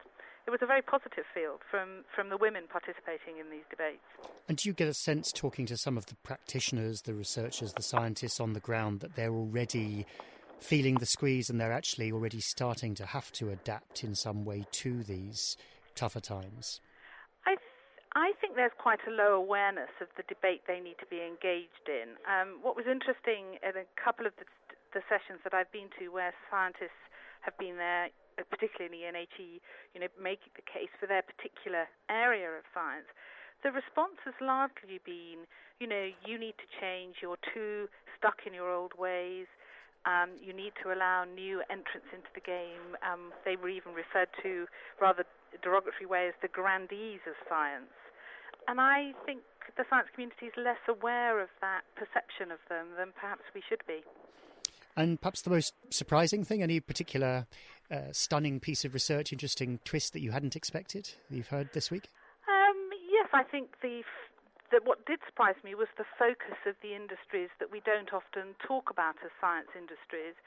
It 0.46 0.50
was 0.50 0.60
a 0.62 0.66
very 0.66 0.82
positive 0.82 1.24
field 1.32 1.60
from, 1.70 2.04
from 2.14 2.30
the 2.30 2.36
women 2.36 2.64
participating 2.66 3.38
in 3.38 3.50
these 3.50 3.68
debates. 3.70 4.02
And 4.48 4.56
do 4.56 4.68
you 4.68 4.72
get 4.72 4.88
a 4.88 4.94
sense, 4.94 5.30
talking 5.32 5.66
to 5.66 5.76
some 5.76 5.96
of 5.96 6.06
the 6.06 6.16
practitioners, 6.24 7.02
the 7.02 7.14
researchers, 7.14 7.72
the 7.74 7.82
scientists 7.82 8.40
on 8.40 8.54
the 8.54 8.60
ground, 8.60 9.00
that 9.00 9.14
they're 9.14 9.34
already 9.34 10.06
feeling 10.60 10.96
the 10.96 11.06
squeeze 11.06 11.50
and 11.50 11.60
they're 11.60 11.72
actually 11.72 12.12
already 12.12 12.40
starting 12.40 12.94
to 12.94 13.06
have 13.06 13.32
to 13.32 13.50
adapt 13.50 14.04
in 14.04 14.14
some 14.14 14.44
way 14.44 14.64
to 14.72 15.02
these 15.02 15.56
tougher 15.94 16.20
times? 16.20 16.80
I, 17.46 17.56
th- 17.56 17.76
I 18.14 18.32
think 18.40 18.56
there's 18.56 18.76
quite 18.78 19.00
a 19.08 19.10
low 19.10 19.34
awareness 19.34 19.90
of 20.00 20.08
the 20.16 20.24
debate 20.28 20.62
they 20.68 20.80
need 20.80 20.96
to 21.00 21.06
be 21.06 21.20
engaged 21.24 21.88
in. 21.88 22.16
Um, 22.28 22.60
what 22.62 22.76
was 22.76 22.86
interesting 22.86 23.58
in 23.64 23.74
a 23.76 23.86
couple 23.96 24.26
of 24.26 24.32
the, 24.36 24.44
the 24.92 25.02
sessions 25.08 25.40
that 25.44 25.54
I've 25.54 25.72
been 25.72 25.88
to 25.98 26.08
where 26.12 26.32
scientists 26.50 27.00
have 27.40 27.56
been 27.56 27.76
there, 27.76 28.12
uh, 28.38 28.44
particularly 28.48 28.92
in 28.92 28.94
the 29.00 29.06
NHE, 29.08 29.64
you 29.96 30.00
know, 30.00 30.12
making 30.20 30.52
the 30.56 30.66
case 30.66 30.92
for 31.00 31.08
their 31.08 31.24
particular 31.24 31.88
area 32.12 32.52
of 32.52 32.64
science, 32.76 33.08
the 33.62 33.72
response 33.72 34.16
has 34.24 34.34
largely 34.40 35.00
been, 35.04 35.44
you 35.80 35.86
know, 35.86 36.08
you 36.24 36.38
need 36.38 36.56
to 36.56 36.68
change, 36.80 37.20
you're 37.20 37.40
too 37.52 37.88
stuck 38.16 38.44
in 38.46 38.54
your 38.54 38.72
old 38.72 38.92
ways, 38.96 39.46
um, 40.06 40.30
you 40.40 40.52
need 40.52 40.72
to 40.82 40.92
allow 40.92 41.24
new 41.24 41.60
entrants 41.70 42.08
into 42.12 42.28
the 42.34 42.40
game. 42.40 42.96
Um, 43.04 43.32
they 43.44 43.56
were 43.56 43.68
even 43.68 43.92
referred 43.92 44.32
to 44.42 44.66
rather 45.00 45.24
derogatory 45.62 46.06
way 46.06 46.28
as 46.28 46.34
the 46.40 46.48
grandees 46.48 47.20
of 47.26 47.34
science. 47.48 47.92
And 48.68 48.80
I 48.80 49.12
think 49.26 49.40
the 49.76 49.84
science 49.90 50.08
community 50.14 50.46
is 50.46 50.52
less 50.56 50.80
aware 50.88 51.40
of 51.40 51.48
that 51.60 51.82
perception 51.96 52.50
of 52.50 52.58
them 52.68 52.96
than 52.96 53.12
perhaps 53.18 53.42
we 53.54 53.62
should 53.68 53.82
be. 53.86 54.00
And 54.96 55.20
perhaps 55.20 55.42
the 55.42 55.50
most 55.50 55.74
surprising 55.90 56.44
thing, 56.44 56.62
any 56.62 56.80
particular 56.80 57.46
uh, 57.90 58.12
stunning 58.12 58.60
piece 58.60 58.84
of 58.84 58.94
research, 58.94 59.32
interesting 59.32 59.80
twist 59.84 60.12
that 60.12 60.20
you 60.20 60.30
hadn't 60.30 60.56
expected 60.56 61.10
that 61.28 61.36
you've 61.36 61.48
heard 61.48 61.70
this 61.72 61.90
week? 61.90 62.08
Um, 62.48 62.90
yes, 63.10 63.28
I 63.32 63.44
think 63.44 63.68
the 63.82 64.02
that 64.70 64.86
what 64.86 65.04
did 65.06 65.18
surprise 65.26 65.58
me 65.62 65.74
was 65.74 65.90
the 65.98 66.06
focus 66.18 66.58
of 66.66 66.78
the 66.82 66.94
industries 66.94 67.50
that 67.58 67.70
we 67.70 67.82
don't 67.82 68.14
often 68.14 68.54
talk 68.62 68.90
about 68.90 69.18
as 69.24 69.30
science 69.42 69.70
industries, 69.74 70.38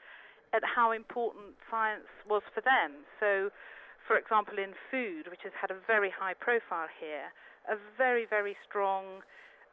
at 0.52 0.64
how 0.64 0.92
important 0.92 1.58
science 1.68 2.08
was 2.28 2.42
for 2.54 2.60
them. 2.60 3.04
So, 3.20 3.50
for 4.06 4.16
example, 4.16 4.56
in 4.56 4.72
food, 4.90 5.28
which 5.28 5.44
has 5.44 5.52
had 5.56 5.70
a 5.70 5.78
very 5.86 6.08
high 6.08 6.34
profile 6.34 6.88
here, 7.00 7.32
a 7.68 7.76
very, 7.96 8.24
very 8.24 8.56
strong, 8.64 9.24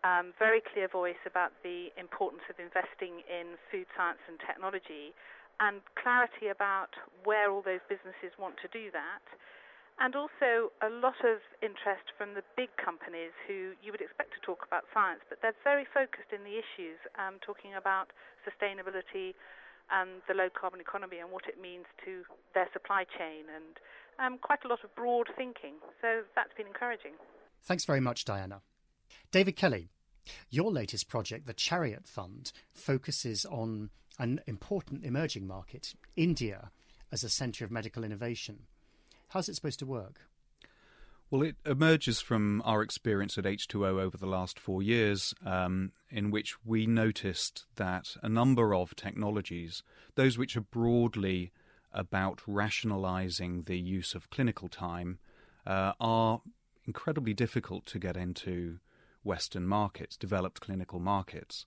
um, 0.03 0.33
very 0.39 0.59
clear 0.59 0.87
voice 0.87 1.21
about 1.27 1.51
the 1.63 1.93
importance 1.95 2.43
of 2.49 2.57
investing 2.59 3.21
in 3.29 3.59
food 3.69 3.85
science 3.95 4.23
and 4.27 4.39
technology, 4.41 5.13
and 5.61 5.79
clarity 5.93 6.49
about 6.49 6.97
where 7.23 7.51
all 7.53 7.61
those 7.61 7.83
businesses 7.85 8.33
want 8.41 8.57
to 8.57 8.67
do 8.73 8.89
that 8.89 9.21
and 10.01 10.17
also 10.17 10.73
a 10.81 10.89
lot 10.89 11.21
of 11.21 11.45
interest 11.61 12.09
from 12.17 12.33
the 12.33 12.41
big 12.57 12.73
companies 12.81 13.29
who 13.45 13.77
you 13.85 13.93
would 13.93 14.01
expect 14.01 14.33
to 14.33 14.41
talk 14.41 14.65
about 14.65 14.89
science, 14.89 15.21
but 15.29 15.37
they're 15.45 15.55
very 15.63 15.85
focused 15.85 16.33
in 16.33 16.41
the 16.41 16.57
issues, 16.57 16.97
um, 17.21 17.37
talking 17.45 17.77
about 17.77 18.09
sustainability 18.41 19.37
and 19.93 20.25
the 20.27 20.33
low 20.33 20.49
carbon 20.49 20.81
economy 20.81 21.21
and 21.21 21.29
what 21.29 21.45
it 21.45 21.61
means 21.61 21.85
to 22.03 22.25
their 22.57 22.67
supply 22.73 23.05
chain, 23.05 23.45
and 23.53 23.77
um, 24.17 24.39
quite 24.41 24.65
a 24.65 24.67
lot 24.67 24.81
of 24.83 24.89
broad 24.95 25.29
thinking. 25.37 25.77
So 26.01 26.25
that's 26.35 26.53
been 26.57 26.67
encouraging. 26.67 27.13
Thanks 27.61 27.85
very 27.85 27.99
much, 28.01 28.25
Diana. 28.25 28.61
David 29.31 29.55
Kelly, 29.55 29.89
your 30.49 30.71
latest 30.71 31.09
project, 31.09 31.45
the 31.45 31.53
Chariot 31.53 32.07
Fund, 32.07 32.51
focuses 32.73 33.45
on 33.45 33.91
an 34.17 34.41
important 34.47 35.05
emerging 35.05 35.45
market, 35.45 35.93
India, 36.15 36.71
as 37.11 37.23
a 37.23 37.29
centre 37.29 37.65
of 37.65 37.69
medical 37.69 38.03
innovation. 38.03 38.65
How's 39.31 39.47
it 39.47 39.55
supposed 39.55 39.79
to 39.79 39.85
work? 39.85 40.19
Well, 41.29 41.41
it 41.43 41.55
emerges 41.65 42.19
from 42.19 42.61
our 42.65 42.81
experience 42.81 43.37
at 43.37 43.45
H2O 43.45 44.01
over 44.01 44.17
the 44.17 44.25
last 44.25 44.59
four 44.59 44.83
years, 44.83 45.33
um, 45.45 45.93
in 46.09 46.31
which 46.31 46.65
we 46.65 46.85
noticed 46.85 47.63
that 47.77 48.17
a 48.21 48.27
number 48.27 48.75
of 48.75 48.93
technologies, 48.97 49.83
those 50.15 50.37
which 50.37 50.57
are 50.57 50.67
broadly 50.69 51.53
about 51.93 52.41
rationalizing 52.45 53.63
the 53.63 53.79
use 53.79 54.13
of 54.15 54.29
clinical 54.29 54.67
time, 54.67 55.19
uh, 55.65 55.93
are 56.01 56.41
incredibly 56.85 57.33
difficult 57.33 57.85
to 57.85 57.99
get 57.99 58.17
into 58.17 58.79
Western 59.23 59.65
markets, 59.65 60.17
developed 60.17 60.59
clinical 60.59 60.99
markets. 60.99 61.65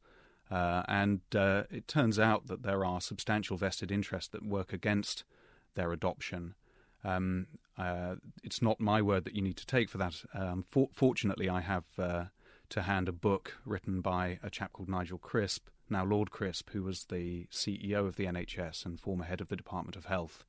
Uh, 0.50 0.82
and 0.86 1.22
uh, 1.34 1.62
it 1.70 1.88
turns 1.88 2.18
out 2.18 2.48
that 2.48 2.62
there 2.62 2.84
are 2.84 3.00
substantial 3.00 3.56
vested 3.56 3.90
interests 3.90 4.28
that 4.28 4.44
work 4.44 4.74
against 4.74 5.24
their 5.74 5.92
adoption. 5.92 6.56
Um, 7.04 7.46
uh, 7.76 8.16
it's 8.42 8.62
not 8.62 8.80
my 8.80 9.02
word 9.02 9.24
that 9.24 9.34
you 9.34 9.42
need 9.42 9.56
to 9.56 9.66
take 9.66 9.88
for 9.88 9.98
that. 9.98 10.22
Um, 10.32 10.64
for- 10.70 10.90
fortunately, 10.92 11.48
I 11.48 11.60
have 11.60 11.84
uh, 11.98 12.24
to 12.70 12.82
hand 12.82 13.08
a 13.08 13.12
book 13.12 13.58
written 13.64 14.00
by 14.00 14.38
a 14.42 14.50
chap 14.50 14.72
called 14.72 14.88
Nigel 14.88 15.18
Crisp, 15.18 15.68
now 15.90 16.04
Lord 16.04 16.30
Crisp, 16.30 16.70
who 16.70 16.82
was 16.82 17.04
the 17.04 17.46
CEO 17.50 18.06
of 18.06 18.16
the 18.16 18.26
NHS 18.26 18.86
and 18.86 19.00
former 19.00 19.24
head 19.24 19.40
of 19.40 19.48
the 19.48 19.56
Department 19.56 19.96
of 19.96 20.06
Health. 20.06 20.44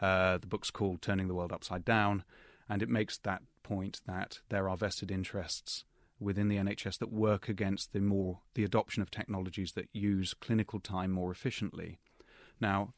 Uh, 0.00 0.38
the 0.38 0.46
book's 0.46 0.70
called 0.70 1.00
Turning 1.00 1.28
the 1.28 1.34
World 1.34 1.52
Upside 1.52 1.84
Down, 1.84 2.24
and 2.68 2.82
it 2.82 2.88
makes 2.88 3.18
that 3.18 3.42
point 3.62 4.00
that 4.06 4.40
there 4.48 4.68
are 4.68 4.76
vested 4.76 5.10
interests 5.10 5.84
within 6.18 6.48
the 6.48 6.56
NHS 6.56 6.98
that 6.98 7.12
work 7.12 7.48
against 7.48 7.92
the 7.92 8.00
more 8.00 8.40
the 8.54 8.64
adoption 8.64 9.02
of 9.02 9.10
technologies 9.10 9.72
that 9.72 9.88
use 9.92 10.34
clinical 10.34 10.80
time 10.80 11.10
more 11.10 11.30
efficiently. 11.30 11.98
Now, 12.60 12.94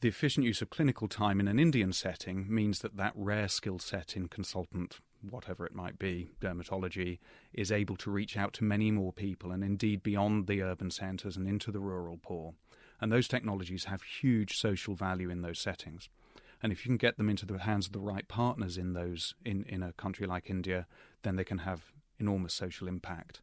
the 0.00 0.08
efficient 0.08 0.46
use 0.46 0.62
of 0.62 0.70
clinical 0.70 1.08
time 1.08 1.40
in 1.40 1.48
an 1.48 1.58
Indian 1.58 1.92
setting 1.92 2.46
means 2.48 2.80
that 2.80 2.96
that 2.96 3.12
rare 3.16 3.48
skill 3.48 3.80
set 3.80 4.16
in 4.16 4.28
consultant, 4.28 5.00
whatever 5.28 5.66
it 5.66 5.74
might 5.74 5.98
be, 5.98 6.28
dermatology, 6.40 7.18
is 7.52 7.72
able 7.72 7.96
to 7.96 8.10
reach 8.10 8.36
out 8.36 8.52
to 8.54 8.64
many 8.64 8.92
more 8.92 9.12
people 9.12 9.50
and 9.50 9.64
indeed 9.64 10.02
beyond 10.02 10.46
the 10.46 10.62
urban 10.62 10.90
centres 10.90 11.36
and 11.36 11.48
into 11.48 11.72
the 11.72 11.80
rural 11.80 12.18
poor. 12.22 12.54
And 13.00 13.10
those 13.10 13.26
technologies 13.26 13.84
have 13.84 14.02
huge 14.02 14.56
social 14.56 14.94
value 14.94 15.30
in 15.30 15.42
those 15.42 15.58
settings. 15.58 16.08
And 16.62 16.72
if 16.72 16.84
you 16.84 16.90
can 16.90 16.96
get 16.96 17.16
them 17.16 17.28
into 17.28 17.46
the 17.46 17.58
hands 17.58 17.86
of 17.86 17.92
the 17.92 18.00
right 18.00 18.26
partners 18.28 18.78
in 18.78 18.92
those 18.92 19.34
in, 19.44 19.64
in 19.68 19.82
a 19.82 19.92
country 19.92 20.26
like 20.26 20.50
India, 20.50 20.86
then 21.22 21.36
they 21.36 21.44
can 21.44 21.58
have 21.58 21.92
enormous 22.18 22.54
social 22.54 22.86
impact. 22.86 23.40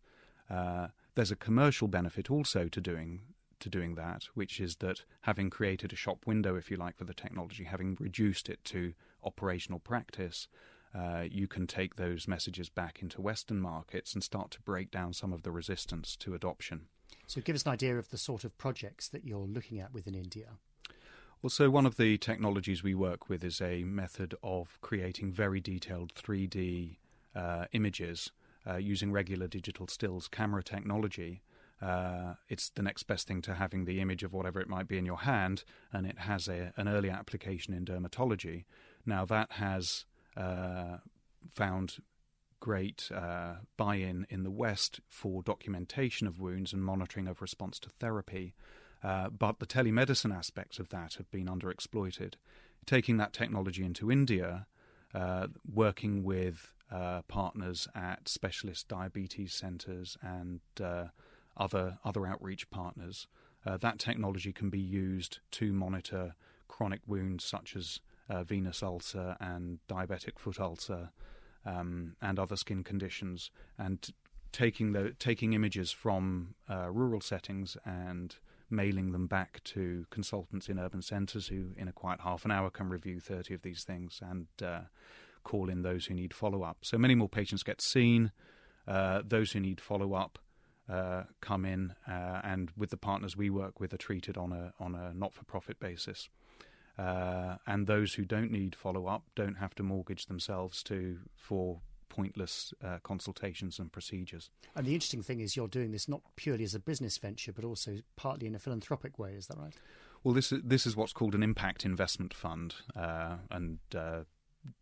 Uh, 0.49 0.87
there's 1.15 1.31
a 1.31 1.35
commercial 1.37 1.87
benefit 1.87 2.29
also 2.29 2.67
to 2.67 2.81
doing 2.81 3.21
to 3.65 3.69
doing 3.69 3.95
that, 3.95 4.25
which 4.35 4.59
is 4.59 4.75
that 4.77 5.03
having 5.21 5.49
created 5.49 5.91
a 5.91 5.95
shop 5.95 6.27
window, 6.27 6.55
if 6.55 6.69
you 6.69 6.77
like, 6.77 6.95
for 6.95 7.03
the 7.03 7.15
technology, 7.15 7.63
having 7.63 7.97
reduced 7.99 8.47
it 8.47 8.63
to 8.65 8.93
operational 9.23 9.79
practice, 9.79 10.47
uh, 10.93 11.23
you 11.29 11.47
can 11.47 11.65
take 11.65 11.95
those 11.95 12.27
messages 12.27 12.69
back 12.69 13.01
into 13.01 13.21
Western 13.21 13.59
markets 13.59 14.13
and 14.13 14.23
start 14.23 14.51
to 14.51 14.61
break 14.61 14.91
down 14.91 15.13
some 15.13 15.33
of 15.33 15.41
the 15.41 15.51
resistance 15.51 16.15
to 16.15 16.35
adoption. 16.35 16.81
So, 17.25 17.41
give 17.41 17.55
us 17.55 17.63
an 17.63 17.71
idea 17.71 17.97
of 17.97 18.11
the 18.11 18.19
sort 18.19 18.43
of 18.43 18.55
projects 18.59 19.09
that 19.09 19.25
you're 19.25 19.47
looking 19.47 19.79
at 19.79 19.91
within 19.91 20.13
India. 20.13 20.51
Well, 21.41 21.49
so 21.49 21.69
one 21.69 21.87
of 21.87 21.97
the 21.97 22.17
technologies 22.17 22.83
we 22.83 22.93
work 22.93 23.29
with 23.29 23.43
is 23.43 23.61
a 23.61 23.83
method 23.83 24.35
of 24.43 24.79
creating 24.81 25.31
very 25.31 25.59
detailed 25.59 26.13
3D 26.13 26.97
uh, 27.35 27.65
images 27.71 28.31
uh, 28.67 28.77
using 28.77 29.11
regular 29.11 29.47
digital 29.47 29.87
stills 29.87 30.27
camera 30.27 30.63
technology 30.63 31.41
uh, 31.81 32.35
it's 32.47 32.69
the 32.69 32.81
next 32.81 33.03
best 33.03 33.27
thing 33.27 33.41
to 33.43 33.55
having 33.55 33.85
the 33.85 33.99
image 33.99 34.23
of 34.23 34.33
whatever 34.33 34.59
it 34.59 34.69
might 34.69 34.87
be 34.87 34.97
in 34.97 35.05
your 35.05 35.19
hand, 35.19 35.63
and 35.91 36.05
it 36.05 36.19
has 36.19 36.47
a, 36.47 36.73
an 36.77 36.87
early 36.87 37.09
application 37.09 37.73
in 37.73 37.85
dermatology. 37.85 38.65
Now, 39.05 39.25
that 39.25 39.53
has 39.53 40.05
uh, 40.37 40.97
found 41.51 41.97
great 42.59 43.11
uh, 43.13 43.55
buy 43.77 43.95
in 43.95 44.25
in 44.29 44.43
the 44.43 44.51
West 44.51 45.01
for 45.07 45.43
documentation 45.43 46.25
of 46.27 46.39
wounds 46.39 46.73
and 46.73 46.83
monitoring 46.83 47.27
of 47.27 47.41
response 47.41 47.79
to 47.79 47.89
therapy. 47.89 48.55
Uh, 49.03 49.29
but 49.29 49.59
the 49.59 49.67
telemedicine 49.67 50.35
aspects 50.35 50.79
of 50.79 50.89
that 50.89 51.15
have 51.15 51.29
been 51.29 51.45
underexploited. 51.45 52.33
Taking 52.85 53.17
that 53.17 53.33
technology 53.33 53.83
into 53.83 54.11
India, 54.11 54.65
uh, 55.13 55.47
working 55.71 56.23
with 56.23 56.73
uh, 56.91 57.21
partners 57.27 57.87
at 57.93 58.27
specialist 58.27 58.87
diabetes 58.87 59.53
centres 59.53 60.17
and 60.21 60.61
other 61.57 61.97
other 62.03 62.25
outreach 62.25 62.69
partners. 62.69 63.27
Uh, 63.65 63.77
that 63.77 63.97
technology 63.97 64.53
can 64.53 64.69
be 64.69 64.79
used 64.79 65.39
to 65.51 65.73
monitor 65.73 66.35
chronic 66.67 67.01
wounds 67.07 67.43
such 67.43 67.75
as 67.75 67.99
uh, 68.29 68.43
venous 68.43 68.83
ulcer 68.83 69.35
and 69.39 69.79
diabetic 69.87 70.37
foot 70.37 70.59
ulcer 70.59 71.09
um, 71.65 72.15
and 72.21 72.37
other 72.37 72.55
skin 72.55 72.83
conditions, 72.83 73.49
and 73.77 74.11
taking 74.51 74.93
the 74.93 75.13
taking 75.19 75.53
images 75.53 75.91
from 75.91 76.55
uh, 76.69 76.89
rural 76.91 77.21
settings 77.21 77.75
and 77.85 78.37
mailing 78.69 79.11
them 79.11 79.27
back 79.27 79.61
to 79.63 80.05
consultants 80.09 80.69
in 80.69 80.79
urban 80.79 81.01
centres 81.01 81.47
who, 81.47 81.71
in 81.77 81.87
a 81.87 81.91
quiet 81.91 82.21
half 82.21 82.45
an 82.45 82.51
hour, 82.51 82.69
can 82.69 82.89
review 82.89 83.19
30 83.19 83.53
of 83.53 83.61
these 83.61 83.83
things 83.83 84.19
and 84.21 84.47
uh, 84.63 84.81
call 85.43 85.69
in 85.69 85.83
those 85.83 86.07
who 86.07 86.13
need 86.13 86.33
follow 86.33 86.63
up. 86.63 86.77
So 86.81 86.97
many 86.97 87.15
more 87.15 87.29
patients 87.29 87.63
get 87.63 87.81
seen. 87.81 88.31
Uh, 88.87 89.21
those 89.25 89.51
who 89.51 89.59
need 89.59 89.81
follow 89.81 90.13
up 90.13 90.39
uh, 90.89 91.23
come 91.41 91.65
in, 91.65 91.93
uh, 92.07 92.41
and 92.43 92.71
with 92.77 92.89
the 92.89 92.97
partners 92.97 93.35
we 93.35 93.49
work 93.49 93.79
with, 93.79 93.93
are 93.93 93.97
treated 93.97 94.37
on 94.37 94.51
a 94.51 94.73
on 94.79 94.95
a 94.95 95.13
not 95.13 95.33
for 95.33 95.43
profit 95.45 95.79
basis. 95.79 96.29
Uh, 96.97 97.57
and 97.67 97.87
those 97.87 98.13
who 98.13 98.23
don't 98.23 98.51
need 98.51 98.73
follow 98.75 99.05
up 99.07 99.23
don't 99.35 99.55
have 99.55 99.75
to 99.75 99.83
mortgage 99.83 100.27
themselves 100.27 100.81
to 100.83 101.17
for 101.35 101.81
pointless 102.07 102.73
uh, 102.81 102.99
consultations 103.03 103.79
and 103.79 103.91
procedures. 103.91 104.49
And 104.75 104.85
the 104.85 104.93
interesting 104.93 105.21
thing 105.21 105.41
is, 105.41 105.55
you're 105.57 105.67
doing 105.67 105.91
this 105.91 106.07
not 106.07 106.21
purely 106.37 106.63
as 106.63 106.73
a 106.73 106.79
business 106.79 107.17
venture, 107.17 107.51
but 107.51 107.65
also 107.65 107.97
partly 108.15 108.47
in 108.47 108.55
a 108.55 108.59
philanthropic 108.59 109.19
way. 109.19 109.33
Is 109.33 109.47
that 109.47 109.57
right? 109.57 109.75
Well, 110.23 110.33
this 110.33 110.51
is, 110.51 110.61
this 110.63 110.85
is 110.85 110.95
what's 110.95 111.13
called 111.13 111.35
an 111.35 111.43
impact 111.43 111.85
investment 111.85 112.33
fund, 112.33 112.75
uh, 112.95 113.37
and 113.51 113.79
uh, 113.93 114.21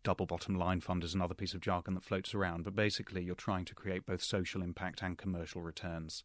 double 0.02 0.26
bottom 0.26 0.54
line 0.54 0.80
fund 0.80 1.04
is 1.04 1.14
another 1.14 1.34
piece 1.34 1.54
of 1.54 1.60
jargon 1.60 1.94
that 1.94 2.04
floats 2.04 2.34
around. 2.34 2.64
But 2.64 2.74
basically, 2.74 3.22
you're 3.22 3.34
trying 3.34 3.64
to 3.66 3.74
create 3.74 4.06
both 4.06 4.22
social 4.22 4.62
impact 4.62 5.02
and 5.02 5.18
commercial 5.18 5.62
returns. 5.62 6.24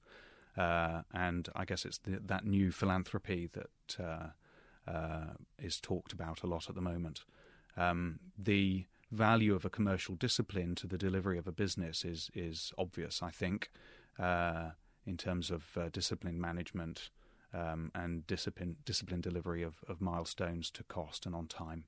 Uh, 0.58 1.04
and 1.14 1.50
I 1.56 1.66
guess 1.66 1.86
it's 1.86 2.00
the, 2.00 2.20
that 2.26 2.46
new 2.46 2.72
philanthropy 2.72 3.50
that 3.54 4.04
uh, 4.04 4.90
uh, 4.90 5.34
is 5.58 5.80
talked 5.80 6.12
about 6.12 6.44
a 6.44 6.48
lot 6.48 6.70
at 6.70 6.76
the 6.76 6.82
moment. 6.82 7.24
Um, 7.78 8.20
the 8.38 8.86
value 9.12 9.56
of 9.56 9.66
a 9.66 9.70
commercial 9.70 10.16
discipline 10.16 10.76
to 10.76 10.88
the 10.88 10.98
delivery 10.98 11.38
of 11.38 11.48
a 11.48 11.52
business 11.52 12.06
is 12.06 12.30
is 12.34 12.72
obvious. 12.78 13.24
I 13.24 13.32
think 13.32 13.70
uh, 14.18 14.72
in 15.06 15.18
terms 15.18 15.50
of 15.52 15.78
uh, 15.78 15.90
discipline 15.90 16.40
management 16.40 17.10
um, 17.54 17.92
and 17.96 18.28
discipline 18.28 18.78
discipline 18.86 19.22
delivery 19.22 19.64
of, 19.64 19.84
of 19.88 20.02
milestones 20.02 20.70
to 20.72 20.84
cost 20.84 21.26
and 21.26 21.36
on 21.36 21.48
time, 21.48 21.86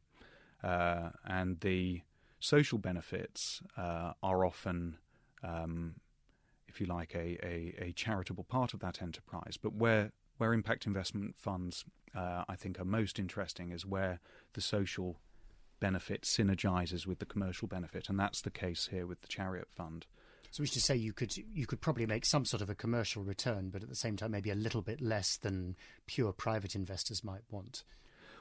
uh, 0.63 1.10
and 1.25 1.60
the 1.62 2.01
social 2.39 2.77
benefits 2.77 3.62
uh, 3.77 4.13
are 4.22 4.46
often. 4.46 4.98
Um, 5.44 5.96
if 6.68 6.80
you 6.80 6.88
like, 6.88 7.13
a, 7.15 7.38
a, 7.44 7.75
a, 7.80 7.91
charitable 7.91 8.46
part 8.46 8.74
of 8.74 8.80
that 8.80 9.01
enterprise, 9.01 9.58
but 9.62 9.74
where 9.74 10.13
where 10.38 10.53
impact 10.53 10.88
investment 10.88 11.36
funds, 11.38 11.84
uh, 12.15 12.46
I 12.48 12.56
think, 12.56 12.80
are 12.80 12.86
most 12.86 13.20
interesting 13.20 13.72
is 13.72 13.86
where 13.86 14.20
the 14.53 14.62
social 14.62 15.20
benefit 15.80 16.24
synergizes 16.24 17.06
with 17.06 17.20
the 17.20 17.25
commercial 17.25 17.68
benefit, 17.68 18.08
and 18.10 18.20
that's 18.20 18.41
the 18.41 18.50
case 18.50 18.88
here 18.89 19.06
with 19.06 19.22
the 19.22 19.27
Chariot 19.27 19.68
Fund. 19.70 20.08
So, 20.50 20.63
which 20.63 20.72
to 20.72 20.82
say 20.82 20.96
you 20.96 21.13
could 21.13 21.36
you 21.38 21.68
could 21.68 21.82
probably 21.82 22.06
make 22.06 22.25
some 22.25 22.46
sort 22.46 22.62
of 22.62 22.70
a 22.70 22.75
commercial 22.75 23.24
return, 23.24 23.70
but 23.70 23.84
at 23.84 23.89
the 23.89 23.96
same 23.96 24.18
time 24.18 24.32
maybe 24.32 24.50
a 24.50 24.56
little 24.56 24.82
bit 24.82 25.01
less 25.01 25.38
than 25.38 25.75
pure 26.08 26.34
private 26.34 26.75
investors 26.75 27.24
might 27.24 27.44
want. 27.50 27.84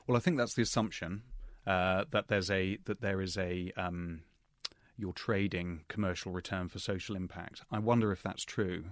Well, 0.06 0.16
I 0.16 0.20
think 0.20 0.36
that's 0.36 0.54
the 0.54 0.62
assumption 0.62 1.22
uh, 1.66 2.04
that 2.10 2.28
there's 2.28 2.50
a 2.50 2.78
that 2.84 3.00
there 3.00 3.20
is 3.20 3.36
a 3.36 3.72
um, 3.76 4.22
you're 4.96 5.12
trading 5.12 5.80
commercial 5.88 6.32
return 6.32 6.68
for 6.68 6.78
social 6.78 7.16
impact. 7.16 7.62
I 7.70 7.78
wonder 7.78 8.12
if 8.12 8.22
that's 8.22 8.44
true. 8.44 8.84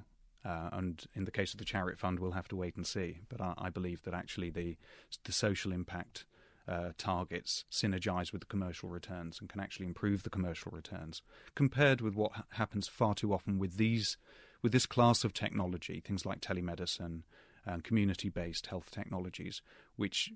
Uh, 0.45 0.71
and 0.73 1.05
in 1.15 1.25
the 1.25 1.31
case 1.31 1.53
of 1.53 1.59
the 1.59 1.65
Chariot 1.65 1.99
Fund, 1.99 2.21
we'll 2.21 2.31
have 2.31 2.49
to 2.49 2.57
wait 2.57 2.77
and 2.77 2.87
see. 2.87 3.19
But 3.29 3.41
I, 3.41 3.55
I 3.59 3.71
believe 3.71 4.03
that 4.05 4.15
actually 4.15 4.51
the 4.51 4.77
the 5.25 5.33
social 5.33 5.73
impact 5.73 6.25
uh, 6.69 6.91
targets 6.99 7.65
synergize 7.71 8.31
with 8.31 8.43
the 8.43 8.47
commercial 8.47 8.89
returns 8.89 9.41
and 9.41 9.49
can 9.49 9.61
actually 9.61 9.87
improve 9.87 10.23
the 10.23 10.31
commercial 10.31 10.71
returns 10.71 11.23
compared 11.55 12.01
with 12.03 12.15
what 12.15 12.33
ha- 12.33 12.45
happens 12.51 12.87
far 12.87 13.15
too 13.15 13.33
often 13.33 13.59
with 13.59 13.79
these 13.79 14.19
with 14.61 14.73
this 14.73 14.85
class 14.85 15.25
of 15.25 15.33
technology 15.33 16.03
things 16.05 16.27
like 16.27 16.41
telemedicine 16.41 17.23
and 17.65 17.85
community-based 17.85 18.67
health 18.67 18.91
technologies 18.91 19.63
which 19.97 20.31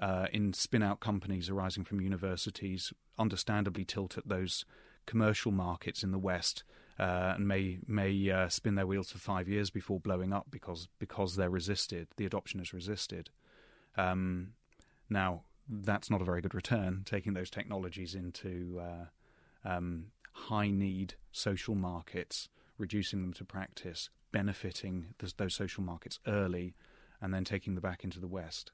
uh, 0.00 0.26
in 0.32 0.52
spin-out 0.52 1.00
companies 1.00 1.48
arising 1.48 1.84
from 1.84 2.00
universities 2.00 2.92
understandably 3.18 3.84
tilt 3.84 4.16
at 4.16 4.28
those 4.28 4.64
commercial 5.06 5.52
markets 5.52 6.02
in 6.02 6.10
the 6.10 6.18
west 6.18 6.64
uh, 6.98 7.32
and 7.34 7.48
may 7.48 7.78
may 7.86 8.30
uh, 8.30 8.48
spin 8.48 8.74
their 8.74 8.86
wheels 8.86 9.10
for 9.10 9.18
five 9.18 9.48
years 9.48 9.70
before 9.70 10.00
blowing 10.00 10.32
up 10.32 10.46
because 10.50 10.88
because 10.98 11.36
they're 11.36 11.50
resisted 11.50 12.08
the 12.16 12.26
adoption 12.26 12.60
is 12.60 12.72
resisted. 12.72 13.30
Um, 13.96 14.52
now 15.08 15.42
that's 15.68 16.10
not 16.10 16.20
a 16.20 16.24
very 16.24 16.40
good 16.40 16.54
return, 16.54 17.02
taking 17.04 17.34
those 17.34 17.50
technologies 17.50 18.14
into 18.14 18.80
uh, 18.82 19.68
um, 19.68 20.06
high 20.32 20.70
need 20.70 21.14
social 21.32 21.74
markets, 21.74 22.48
reducing 22.76 23.22
them 23.22 23.32
to 23.34 23.44
practice, 23.44 24.10
benefiting 24.32 25.14
those, 25.36 25.54
social 25.54 25.82
markets 25.82 26.18
early, 26.26 26.74
and 27.20 27.32
then 27.32 27.44
taking 27.44 27.74
them 27.74 27.82
back 27.82 28.02
into 28.04 28.18
the 28.18 28.26
West, 28.26 28.72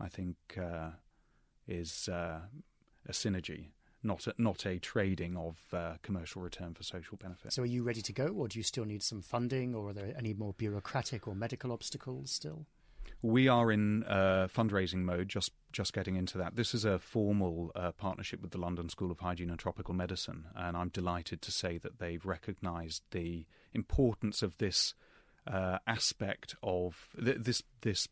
I 0.00 0.08
think 0.08 0.36
uh, 0.60 0.90
is 1.66 2.08
uh, 2.08 2.40
a 3.06 3.12
synergy. 3.12 3.68
Not 4.02 4.28
a, 4.28 4.34
not 4.38 4.64
a 4.64 4.78
trading 4.78 5.36
of 5.36 5.58
uh, 5.72 5.94
commercial 6.02 6.40
return 6.40 6.72
for 6.74 6.84
social 6.84 7.16
benefit. 7.16 7.52
So, 7.52 7.62
are 7.62 7.66
you 7.66 7.82
ready 7.82 8.00
to 8.02 8.12
go, 8.12 8.28
or 8.28 8.46
do 8.46 8.56
you 8.56 8.62
still 8.62 8.84
need 8.84 9.02
some 9.02 9.22
funding, 9.22 9.74
or 9.74 9.88
are 9.88 9.92
there 9.92 10.14
any 10.16 10.34
more 10.34 10.52
bureaucratic 10.52 11.26
or 11.26 11.34
medical 11.34 11.72
obstacles 11.72 12.30
still? 12.30 12.66
We 13.22 13.48
are 13.48 13.72
in 13.72 14.04
uh, 14.04 14.46
fundraising 14.54 15.02
mode, 15.02 15.28
just 15.28 15.50
just 15.72 15.92
getting 15.92 16.14
into 16.14 16.38
that. 16.38 16.54
This 16.54 16.74
is 16.74 16.84
a 16.84 17.00
formal 17.00 17.72
uh, 17.74 17.90
partnership 17.92 18.40
with 18.40 18.52
the 18.52 18.58
London 18.58 18.88
School 18.88 19.10
of 19.10 19.18
Hygiene 19.18 19.50
and 19.50 19.58
Tropical 19.58 19.94
Medicine, 19.94 20.44
and 20.54 20.76
I'm 20.76 20.90
delighted 20.90 21.42
to 21.42 21.50
say 21.50 21.78
that 21.78 21.98
they've 21.98 22.24
recognised 22.24 23.02
the 23.10 23.46
importance 23.74 24.42
of 24.42 24.58
this 24.58 24.94
uh, 25.48 25.78
aspect 25.86 26.54
of 26.62 27.08
th- 27.22 27.38
this 27.40 27.62
this 27.80 28.06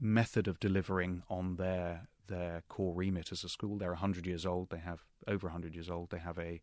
method 0.00 0.48
of 0.48 0.60
delivering 0.60 1.22
on 1.28 1.56
their 1.56 2.08
their 2.26 2.62
core 2.68 2.94
remit 2.94 3.32
as 3.32 3.42
a 3.42 3.48
school. 3.48 3.76
They're 3.76 3.90
100 3.90 4.24
years 4.24 4.46
old. 4.46 4.70
They 4.70 4.78
have 4.78 5.04
over 5.26 5.48
100 5.48 5.74
years 5.74 5.90
old. 5.90 6.10
They 6.10 6.18
have 6.18 6.38
a 6.38 6.60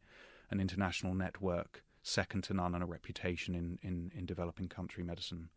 an 0.50 0.62
international 0.62 1.14
network 1.14 1.84
second 2.04 2.44
to 2.46 2.54
none 2.54 2.74
and 2.74 2.84
a 2.84 2.88
reputation 2.88 3.54
in 3.54 3.80
in, 3.82 4.12
in 4.16 4.26
developing 4.26 4.68
country 4.68 5.04
medicine 5.04 5.50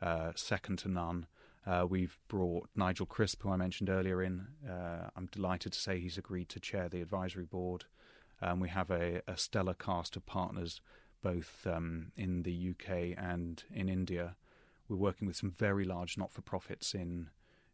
uh, 0.00 0.32
second 0.34 0.78
to 0.80 0.88
none. 0.88 1.26
Uh, 1.66 1.86
we've 1.88 2.18
brought 2.28 2.68
Nigel 2.74 3.04
Crisp, 3.04 3.42
who 3.42 3.50
I 3.50 3.56
mentioned 3.56 3.90
earlier, 3.90 4.22
in. 4.22 4.46
Uh, 4.68 5.10
I'm 5.16 5.26
delighted 5.26 5.72
to 5.72 5.78
say 5.78 6.00
he's 6.00 6.16
agreed 6.16 6.48
to 6.50 6.60
chair 6.60 6.88
the 6.88 7.02
advisory 7.02 7.44
board. 7.44 7.84
Um, 8.40 8.60
we 8.60 8.68
have 8.68 8.90
a, 8.90 9.20
a, 9.26 9.36
stellar 9.36 9.74
cast 9.74 10.16
of 10.16 10.24
partners, 10.24 10.80
both 11.22 11.66
um, 11.66 12.12
in 12.16 12.44
the 12.44 12.70
UK 12.70 13.18
and 13.18 13.62
in 13.74 13.88
India. 13.88 14.36
We're 14.88 14.96
working 14.96 15.26
with 15.26 15.36
some 15.36 15.50
very 15.50 15.84
large 15.84 16.16
not 16.16 16.32
for 16.32 16.42
profits 16.42 16.94
in 16.94 17.28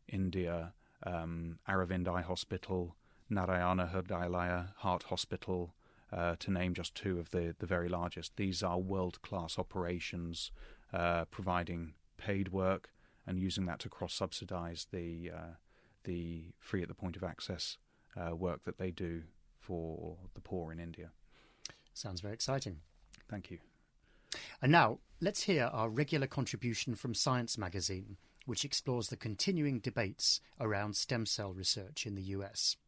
India 0.08 0.72
um, 1.04 1.58
Aravind 1.68 2.08
Eye 2.08 2.22
Hospital, 2.22 2.96
Narayana 3.30 3.90
Hrudayalaya 3.94 4.74
Heart 4.76 5.04
Hospital, 5.04 5.74
uh, 6.12 6.36
to 6.38 6.50
name 6.50 6.74
just 6.74 6.94
two 6.94 7.18
of 7.18 7.30
the, 7.30 7.54
the 7.58 7.66
very 7.66 7.88
largest. 7.88 8.36
These 8.36 8.62
are 8.62 8.78
world 8.78 9.20
class 9.22 9.58
operations 9.58 10.50
uh, 10.92 11.24
providing 11.26 11.94
paid 12.16 12.52
work 12.52 12.90
and 13.26 13.38
using 13.38 13.66
that 13.66 13.78
to 13.80 13.88
cross 13.88 14.14
subsidize 14.14 14.86
the 14.92 15.30
uh, 15.34 15.54
the 16.04 16.52
free 16.58 16.82
at 16.82 16.88
the 16.88 16.94
point 16.94 17.16
of 17.16 17.24
access 17.24 17.78
uh, 18.16 18.36
work 18.36 18.64
that 18.64 18.78
they 18.78 18.90
do 18.90 19.22
for 19.58 20.18
the 20.34 20.40
poor 20.40 20.70
in 20.70 20.78
India. 20.78 21.10
Sounds 21.94 22.20
very 22.20 22.34
exciting. 22.34 22.80
Thank 23.28 23.50
you. 23.50 23.58
And 24.64 24.72
now 24.72 25.00
let's 25.20 25.42
hear 25.42 25.68
our 25.74 25.90
regular 25.90 26.26
contribution 26.26 26.94
from 26.94 27.12
Science 27.12 27.58
magazine, 27.58 28.16
which 28.46 28.64
explores 28.64 29.08
the 29.08 29.16
continuing 29.18 29.78
debates 29.78 30.40
around 30.58 30.96
stem 30.96 31.26
cell 31.26 31.52
research 31.52 32.06
in 32.06 32.14
the 32.14 32.22
US. 32.22 32.78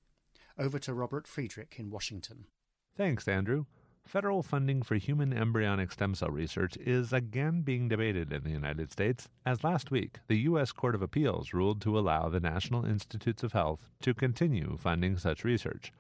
Over 0.59 0.79
to 0.79 0.95
Robert 0.95 1.29
Frederick 1.29 1.75
in 1.77 1.91
Washington. 1.91 2.47
Thanks, 2.97 3.29
Andrew. 3.29 3.67
Federal 4.07 4.43
funding 4.43 4.81
for 4.81 4.95
human 4.95 5.35
embryonic 5.35 5.93
stem 5.93 6.15
cell 6.15 6.31
research 6.31 6.79
is 6.79 7.13
again 7.13 7.61
being 7.61 7.89
debated 7.89 8.33
in 8.33 8.43
the 8.43 8.49
United 8.49 8.91
States, 8.91 9.29
as 9.45 9.63
last 9.63 9.91
week 9.91 10.21
the 10.29 10.39
U.S. 10.49 10.73
Court 10.73 10.95
of 10.95 11.03
Appeals 11.03 11.53
ruled 11.53 11.83
to 11.83 11.99
allow 11.99 12.31
the 12.31 12.41
National 12.41 12.87
Institutes 12.87 13.43
of 13.43 13.53
Health 13.53 13.91
to 14.01 14.15
continue 14.15 14.79
funding 14.81 15.19
such 15.19 15.45
research. 15.45 15.93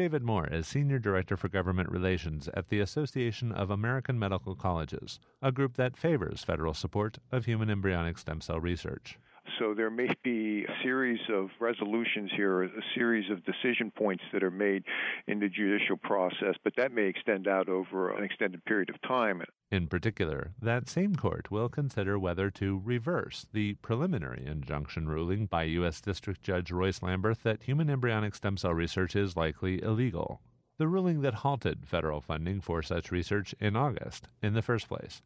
David 0.00 0.22
Moore 0.22 0.46
is 0.46 0.66
Senior 0.66 0.98
Director 0.98 1.36
for 1.36 1.50
Government 1.50 1.90
Relations 1.90 2.48
at 2.54 2.70
the 2.70 2.80
Association 2.80 3.52
of 3.52 3.68
American 3.68 4.18
Medical 4.18 4.54
Colleges, 4.54 5.20
a 5.42 5.52
group 5.52 5.76
that 5.76 5.94
favors 5.94 6.42
federal 6.42 6.72
support 6.72 7.18
of 7.30 7.44
human 7.44 7.68
embryonic 7.68 8.16
stem 8.16 8.40
cell 8.40 8.58
research. 8.58 9.18
So 9.58 9.74
there 9.74 9.90
may 9.90 10.08
be 10.22 10.64
a 10.64 10.82
series 10.82 11.20
of 11.28 11.48
resolutions 11.60 12.30
here, 12.34 12.62
a 12.62 12.70
series 12.94 13.30
of 13.30 13.44
decision 13.44 13.90
points 13.90 14.24
that 14.32 14.42
are 14.42 14.50
made 14.50 14.84
in 15.26 15.40
the 15.40 15.48
judicial 15.48 15.96
process, 15.96 16.54
but 16.64 16.74
that 16.76 16.92
may 16.92 17.06
extend 17.06 17.48
out 17.48 17.68
over 17.68 18.10
an 18.16 18.24
extended 18.24 18.64
period 18.64 18.90
of 18.90 19.00
time. 19.02 19.42
In 19.70 19.86
particular, 19.86 20.52
that 20.60 20.88
same 20.88 21.14
court 21.14 21.50
will 21.50 21.68
consider 21.68 22.18
whether 22.18 22.50
to 22.52 22.80
reverse 22.84 23.46
the 23.52 23.74
preliminary 23.74 24.44
injunction 24.46 25.08
ruling 25.08 25.46
by 25.46 25.64
U.S. 25.64 26.00
District 26.00 26.42
Judge 26.42 26.70
Royce 26.70 27.00
Lamberth 27.00 27.42
that 27.42 27.62
human 27.62 27.90
embryonic 27.90 28.34
stem 28.34 28.56
cell 28.56 28.74
research 28.74 29.14
is 29.14 29.36
likely 29.36 29.82
illegal. 29.82 30.40
The 30.78 30.88
ruling 30.88 31.20
that 31.20 31.34
halted 31.34 31.86
federal 31.86 32.20
funding 32.20 32.60
for 32.60 32.82
such 32.82 33.12
research 33.12 33.54
in 33.60 33.76
August 33.76 34.28
in 34.42 34.54
the 34.54 34.62
first 34.62 34.88
place. 34.88 35.20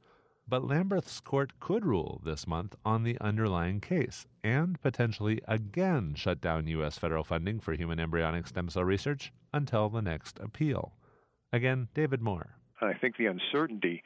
But 0.46 0.64
Lamberth's 0.64 1.20
court 1.20 1.58
could 1.58 1.86
rule 1.86 2.20
this 2.22 2.46
month 2.46 2.76
on 2.84 3.02
the 3.02 3.16
underlying 3.20 3.80
case 3.80 4.26
and 4.42 4.80
potentially 4.82 5.40
again 5.48 6.14
shut 6.14 6.40
down 6.40 6.66
U.S. 6.66 6.98
federal 6.98 7.24
funding 7.24 7.60
for 7.60 7.72
human 7.72 7.98
embryonic 7.98 8.46
stem 8.46 8.68
cell 8.68 8.84
research 8.84 9.32
until 9.54 9.88
the 9.88 10.02
next 10.02 10.38
appeal. 10.40 10.92
Again, 11.52 11.88
David 11.94 12.20
Moore. 12.20 12.56
I 12.82 12.92
think 12.92 13.16
the 13.16 13.26
uncertainty 13.26 14.02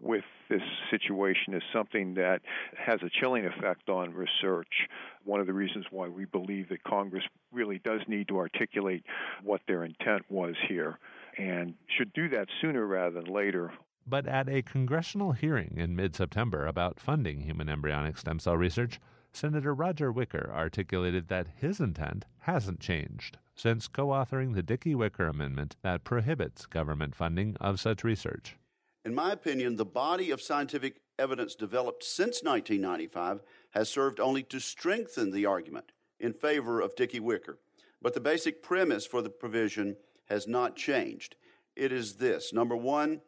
with 0.00 0.24
this 0.48 0.62
situation 0.90 1.54
is 1.54 1.62
something 1.72 2.14
that 2.14 2.40
has 2.78 3.00
a 3.02 3.10
chilling 3.20 3.44
effect 3.44 3.88
on 3.88 4.14
research. 4.14 4.88
One 5.24 5.40
of 5.40 5.46
the 5.46 5.52
reasons 5.52 5.86
why 5.90 6.08
we 6.08 6.24
believe 6.24 6.68
that 6.68 6.84
Congress 6.84 7.24
really 7.52 7.80
does 7.84 8.00
need 8.06 8.28
to 8.28 8.38
articulate 8.38 9.04
what 9.42 9.60
their 9.66 9.84
intent 9.84 10.22
was 10.30 10.54
here 10.68 10.98
and 11.36 11.74
should 11.98 12.12
do 12.12 12.28
that 12.28 12.48
sooner 12.60 12.86
rather 12.86 13.20
than 13.20 13.32
later. 13.32 13.72
But 14.10 14.26
at 14.26 14.48
a 14.48 14.62
congressional 14.62 15.30
hearing 15.30 15.76
in 15.76 15.94
mid 15.94 16.16
September 16.16 16.66
about 16.66 16.98
funding 16.98 17.42
human 17.42 17.68
embryonic 17.68 18.18
stem 18.18 18.40
cell 18.40 18.56
research, 18.56 18.98
Senator 19.32 19.72
Roger 19.72 20.10
Wicker 20.10 20.50
articulated 20.52 21.28
that 21.28 21.46
his 21.54 21.78
intent 21.78 22.24
hasn't 22.40 22.80
changed 22.80 23.38
since 23.54 23.86
co 23.86 24.08
authoring 24.08 24.56
the 24.56 24.64
Dickey 24.64 24.96
Wicker 24.96 25.28
Amendment 25.28 25.76
that 25.82 26.02
prohibits 26.02 26.66
government 26.66 27.14
funding 27.14 27.56
of 27.60 27.78
such 27.78 28.02
research. 28.02 28.56
In 29.04 29.14
my 29.14 29.30
opinion, 29.30 29.76
the 29.76 29.84
body 29.84 30.32
of 30.32 30.42
scientific 30.42 31.02
evidence 31.16 31.54
developed 31.54 32.02
since 32.02 32.42
1995 32.42 33.44
has 33.70 33.88
served 33.88 34.18
only 34.18 34.42
to 34.42 34.58
strengthen 34.58 35.30
the 35.30 35.46
argument 35.46 35.92
in 36.18 36.32
favor 36.32 36.80
of 36.80 36.96
Dickey 36.96 37.20
Wicker. 37.20 37.60
But 38.02 38.14
the 38.14 38.20
basic 38.20 38.60
premise 38.60 39.06
for 39.06 39.22
the 39.22 39.30
provision 39.30 39.96
has 40.28 40.48
not 40.48 40.74
changed. 40.74 41.36
It 41.76 41.92
is 41.92 42.14
this 42.14 42.52
number 42.52 42.76
one, 42.76 43.20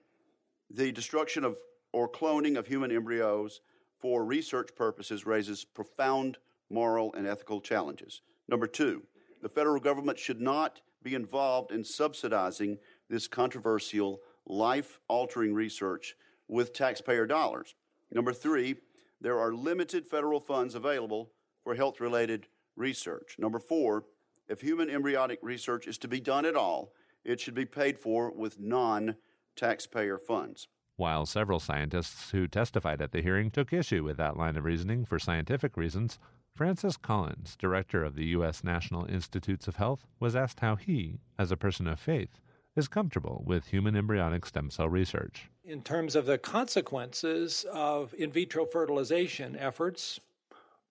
the 0.75 0.93
destruction 0.93 1.45
of 1.45 1.57
or 1.93 2.09
cloning 2.09 2.57
of 2.57 2.67
human 2.67 2.91
embryos 2.91 3.61
for 3.99 4.25
research 4.25 4.71
purposes 4.75 5.27
raises 5.27 5.65
profound 5.65 6.39
moral 6.71 7.13
and 7.15 7.27
ethical 7.27 7.61
challenges. 7.61 8.23
Number 8.49 8.67
two, 8.67 9.03
the 9.43 9.49
federal 9.49 9.81
government 9.81 10.19
should 10.19 10.41
not 10.41 10.81
be 11.03 11.15
involved 11.15 11.73
in 11.73 11.85
subsidizing 11.85 12.79
this 13.11 13.29
controversial, 13.29 14.21
life 14.47 14.99
altering 15.09 15.53
research 15.53 16.15
with 16.49 16.73
taxpayer 16.73 17.27
dollars. 17.27 17.75
Number 18.11 18.33
three, 18.33 18.77
there 19.21 19.39
are 19.39 19.53
limited 19.53 20.07
federal 20.07 20.41
funds 20.41 20.75
available 20.75 21.31
for 21.63 21.75
health 21.75 22.01
related 22.01 22.47
research. 22.77 23.37
Number 23.39 23.59
four, 23.59 24.05
if 24.49 24.61
human 24.61 24.91
embryonic 24.91 25.39
research 25.43 25.87
is 25.87 25.99
to 25.99 26.09
be 26.09 26.21
done 26.21 26.45
at 26.45 26.57
all, 26.57 26.93
it 27.25 27.41
should 27.41 27.55
be 27.55 27.65
paid 27.65 27.99
for 27.99 28.33
with 28.33 28.59
non 28.59 29.17
taxpayer 29.57 30.19
funds. 30.19 30.69
While 30.97 31.27
several 31.27 31.59
scientists 31.59 32.31
who 32.31 32.47
testified 32.47 33.01
at 33.01 33.13
the 33.13 33.23
hearing 33.23 33.51
took 33.51 33.73
issue 33.73 34.05
with 34.05 34.17
that 34.19 34.37
line 34.37 34.57
of 34.57 34.65
reasoning 34.65 35.05
for 35.05 35.19
scientific 35.19 35.77
reasons, 35.77 36.19
Francis 36.55 36.97
Collins, 36.97 37.57
director 37.57 38.05
of 38.05 38.15
the 38.15 38.27
U.S. 38.27 38.63
National 38.63 39.07
Institutes 39.07 39.67
of 39.67 39.77
Health, 39.77 40.05
was 40.21 40.37
asked 40.37 40.61
how 40.61 40.77
he, 40.77 41.19
as 41.39 41.51
a 41.51 41.57
person 41.57 41.87
of 41.87 41.99
faith, 41.99 42.41
is 42.77 42.89
comfortable 42.89 43.43
with 43.47 43.67
human 43.67 43.97
embryonic 43.97 44.45
stem 44.47 44.71
cell 44.71 44.89
research. 44.89 45.51
In 45.65 45.83
terms 45.83 46.15
of 46.15 46.27
the 46.27 46.39
consequences 46.39 47.65
of 47.73 48.15
in 48.15 48.31
vitro 48.31 48.67
fertilization 48.67 49.57
efforts, 49.57 50.21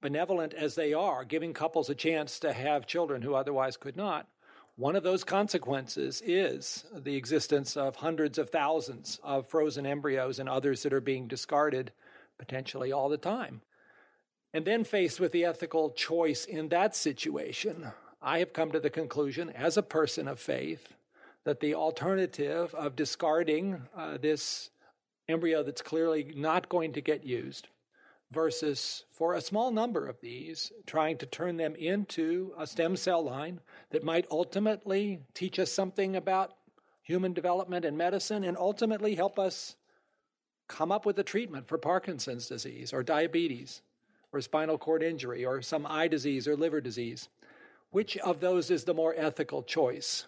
benevolent 0.02 0.54
as 0.54 0.76
they 0.76 0.93
are, 0.93 1.24
giving 1.24 1.54
couples 1.54 1.89
a 1.89 1.95
chance 1.95 2.39
to 2.39 2.54
have 2.54 2.88
children 2.88 3.21
who 3.21 3.36
otherwise 3.36 3.78
could 3.78 3.95
not, 3.95 4.28
one 4.82 4.96
of 4.96 5.04
those 5.04 5.24
consequences 5.24 6.24
is 6.26 6.86
the 6.91 7.15
existence 7.15 7.78
of 7.78 7.96
hundreds 7.96 8.39
of 8.39 8.50
thousands 8.50 9.20
of 9.22 9.46
frozen 9.46 9.86
embryos 9.86 10.39
and 10.39 10.50
others 10.50 10.82
that 10.82 10.91
are 10.91 11.00
being 11.00 11.28
discarded 11.28 11.91
potentially 12.39 12.91
all 12.91 13.08
the 13.08 13.15
time. 13.15 13.62
And 14.56 14.65
then, 14.65 14.84
faced 14.84 15.20
with 15.20 15.34
the 15.34 15.46
ethical 15.46 15.91
choice 15.91 16.46
in 16.46 16.70
that 16.70 16.96
situation, 16.96 17.91
I 18.24 18.39
have 18.39 18.54
come 18.54 18.72
to 18.72 18.80
the 18.80 18.89
conclusion, 18.89 19.52
as 19.52 19.78
a 19.78 19.84
person 19.84 20.28
of 20.28 20.39
faith, 20.39 20.96
that 21.44 21.60
the 21.60 21.76
alternative 21.76 22.74
of 22.74 22.96
discarding 22.96 23.84
uh, 23.96 24.17
this 24.17 24.72
embryo 25.30 25.62
that's 25.62 25.84
clearly 25.84 26.34
not 26.36 26.70
going 26.70 26.94
to 26.94 27.02
get 27.02 27.24
used 27.24 27.67
versus 28.32 29.04
for 29.10 29.34
a 29.34 29.41
small 29.41 29.72
number 29.72 30.08
of 30.08 30.20
these, 30.22 30.72
trying 30.86 31.17
to 31.17 31.26
turn 31.26 31.58
them 31.58 31.76
into 31.76 32.54
a 32.58 32.65
stem 32.65 32.96
cell 32.96 33.24
line 33.24 33.60
that 33.89 34.04
might 34.04 34.26
ultimately 34.32 35.20
teach 35.34 35.60
us 35.60 35.72
something 35.72 36.15
about 36.15 36.54
human 37.04 37.34
development 37.34 37.84
and 37.84 37.98
medicine 37.98 38.44
and 38.44 38.58
ultimately 38.58 39.15
help 39.15 39.38
us 39.38 39.76
come 40.67 40.91
up 40.91 41.06
with 41.06 41.20
a 41.20 41.24
treatment 41.24 41.67
for 41.67 41.78
Parkinson's 41.78 42.48
disease 42.48 42.94
or 42.94 43.04
diabetes 43.04 43.82
or 44.32 44.39
spinal 44.39 44.78
cord 44.78 45.04
injury 45.04 45.44
or 45.44 45.62
some 45.62 45.86
eye 45.86 46.08
disease 46.08 46.48
or 46.48 46.56
liver 46.56 46.80
disease. 46.80 47.28
Which 47.89 48.17
of 48.20 48.39
those 48.39 48.72
is 48.72 48.86
the 48.86 48.94
more 48.94 49.13
ethical 49.17 49.63
choice? 49.63 50.28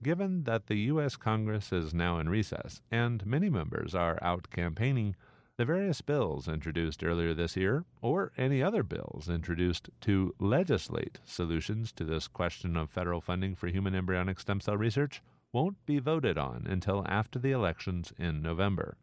Given 0.00 0.44
that 0.44 0.68
the 0.68 0.76
U.S. 0.76 1.16
Congress 1.16 1.72
is 1.72 1.92
now 1.92 2.18
in 2.18 2.28
recess 2.28 2.80
and 2.92 3.26
many 3.26 3.50
members 3.50 3.94
are 3.94 4.18
out 4.22 4.50
campaigning, 4.50 5.16
the 5.58 5.64
various 5.64 6.00
bills 6.00 6.48
introduced 6.48 7.04
earlier 7.04 7.34
this 7.34 7.56
year, 7.56 7.84
or 8.00 8.32
any 8.38 8.62
other 8.62 8.82
bills 8.82 9.28
introduced 9.28 9.90
to 10.00 10.34
legislate 10.38 11.18
solutions 11.24 11.92
to 11.92 12.04
this 12.04 12.26
question 12.26 12.76
of 12.76 12.90
federal 12.90 13.20
funding 13.20 13.54
for 13.54 13.68
human 13.68 13.94
embryonic 13.94 14.40
stem 14.40 14.60
cell 14.60 14.76
research, 14.76 15.22
won't 15.52 15.84
be 15.84 15.98
voted 15.98 16.38
on 16.38 16.66
until 16.66 17.04
after 17.06 17.38
the 17.38 17.52
elections 17.52 18.12
in 18.18 18.40
November. 18.40 18.96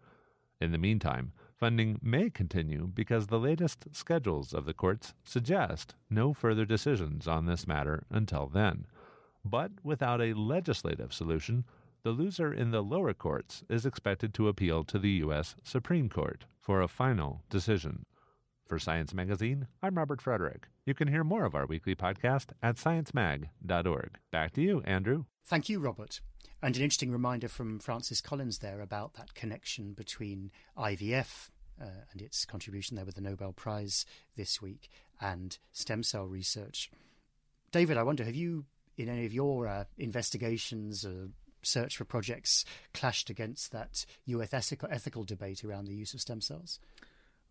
In 0.59 0.71
the 0.71 0.77
meantime, 0.79 1.31
funding 1.55 1.99
may 2.01 2.29
continue 2.29 2.87
because 2.87 3.27
the 3.27 3.39
latest 3.39 3.85
schedules 3.91 4.53
of 4.53 4.65
the 4.65 4.73
courts 4.73 5.13
suggest 5.23 5.93
no 6.09 6.33
further 6.33 6.65
decisions 6.65 7.27
on 7.27 7.45
this 7.45 7.67
matter 7.67 8.05
until 8.09 8.47
then. 8.47 8.87
But 9.45 9.71
without 9.83 10.19
a 10.19 10.33
legislative 10.33 11.13
solution, 11.13 11.63
the 12.03 12.11
loser 12.11 12.53
in 12.53 12.71
the 12.71 12.81
lower 12.81 13.13
courts 13.13 13.63
is 13.69 13.85
expected 13.85 14.33
to 14.33 14.47
appeal 14.47 14.83
to 14.85 14.99
the 14.99 15.09
U.S. 15.23 15.55
Supreme 15.63 16.09
Court 16.09 16.45
for 16.59 16.81
a 16.81 16.87
final 16.87 17.43
decision. 17.49 18.05
For 18.65 18.79
Science 18.79 19.13
Magazine, 19.13 19.67
I'm 19.81 19.97
Robert 19.97 20.21
Frederick. 20.21 20.67
You 20.85 20.93
can 20.93 21.07
hear 21.07 21.23
more 21.23 21.43
of 21.43 21.55
our 21.55 21.65
weekly 21.65 21.95
podcast 21.95 22.51
at 22.61 22.75
sciencemag.org. 22.75 24.17
Back 24.31 24.53
to 24.53 24.61
you, 24.61 24.81
Andrew. 24.85 25.25
Thank 25.43 25.69
you, 25.69 25.79
Robert. 25.79 26.21
And 26.61 26.75
an 26.75 26.83
interesting 26.83 27.11
reminder 27.11 27.47
from 27.47 27.79
Francis 27.79 28.21
Collins 28.21 28.59
there 28.59 28.79
about 28.79 29.15
that 29.15 29.33
connection 29.33 29.93
between 29.93 30.51
IVF 30.77 31.49
uh, 31.81 31.85
and 32.11 32.21
its 32.21 32.45
contribution 32.45 32.95
there 32.95 33.05
with 33.05 33.15
the 33.15 33.21
Nobel 33.21 33.53
Prize 33.53 34.05
this 34.35 34.61
week 34.61 34.89
and 35.19 35.57
stem 35.71 36.03
cell 36.03 36.25
research. 36.25 36.91
David, 37.71 37.97
I 37.97 38.03
wonder, 38.03 38.23
have 38.23 38.35
you, 38.35 38.65
in 38.97 39.09
any 39.09 39.25
of 39.25 39.33
your 39.33 39.67
uh, 39.67 39.85
investigations 39.97 41.05
or 41.05 41.29
search 41.61 41.97
for 41.97 42.05
projects 42.05 42.65
clashed 42.93 43.29
against 43.29 43.71
that 43.71 44.05
US 44.25 44.53
ethical, 44.53 44.89
ethical 44.91 45.23
debate 45.23 45.63
around 45.63 45.85
the 45.85 45.95
use 45.95 46.13
of 46.13 46.21
stem 46.21 46.41
cells? 46.41 46.79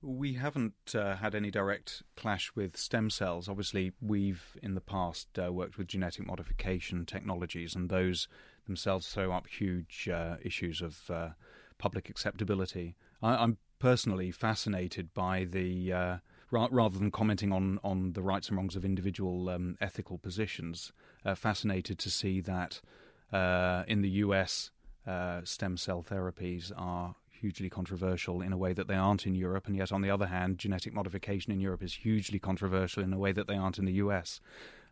We 0.01 0.35
haven't 0.35 0.94
uh, 0.94 1.16
had 1.16 1.35
any 1.35 1.51
direct 1.51 2.05
clash 2.16 2.53
with 2.55 2.77
stem 2.77 3.11
cells. 3.11 3.49
Obviously, 3.49 3.92
we've 4.01 4.57
in 4.62 4.75
the 4.75 4.81
past 4.81 5.27
uh, 5.38 5.53
worked 5.53 5.77
with 5.77 5.88
genetic 5.88 6.25
modification 6.25 7.05
technologies, 7.05 7.75
and 7.75 7.88
those 7.88 8.29
themselves 8.66 9.09
throw 9.09 9.33
up 9.33 9.49
huge 9.49 10.09
uh, 10.09 10.37
issues 10.40 10.81
of 10.81 11.11
uh, 11.11 11.31
public 11.79 12.09
acceptability. 12.09 12.94
I, 13.21 13.42
am 13.42 13.59
personally 13.79 14.31
fascinated 14.31 15.12
by 15.14 15.44
the. 15.44 15.92
Uh, 15.92 16.16
ra- 16.51 16.68
rather 16.71 16.99
than 16.99 17.11
commenting 17.11 17.53
on, 17.53 17.79
on 17.83 18.12
the 18.12 18.23
rights 18.23 18.49
and 18.49 18.57
wrongs 18.57 18.77
of 18.77 18.85
individual 18.85 19.49
um, 19.49 19.77
ethical 19.81 20.18
positions, 20.18 20.92
uh, 21.25 21.35
fascinated 21.35 21.99
to 21.99 22.11
see 22.11 22.40
that 22.40 22.81
uh, 23.33 23.85
in 23.87 24.03
the 24.03 24.11
US, 24.25 24.71
uh, 25.07 25.41
stem 25.45 25.77
cell 25.77 26.05
therapies 26.09 26.73
are 26.77 27.14
hugely 27.31 27.71
controversial 27.71 28.43
in 28.43 28.53
a 28.53 28.57
way 28.57 28.73
that 28.73 28.88
they 28.88 28.95
aren't 28.95 29.27
in 29.27 29.35
Europe, 29.35 29.67
and 29.67 29.77
yet 29.77 29.93
on 29.93 30.03
the 30.03 30.11
other 30.11 30.27
hand, 30.27 30.59
genetic 30.59 30.93
modification 30.93 31.53
in 31.53 31.61
Europe 31.61 31.83
is 31.83 31.95
hugely 31.95 32.38
controversial 32.38 33.03
in 33.03 33.12
a 33.12 33.19
way 33.19 33.33
that 33.33 33.47
they 33.47 33.57
aren't 33.57 33.79
in 33.79 33.85
the 33.85 33.93
US. 33.93 34.41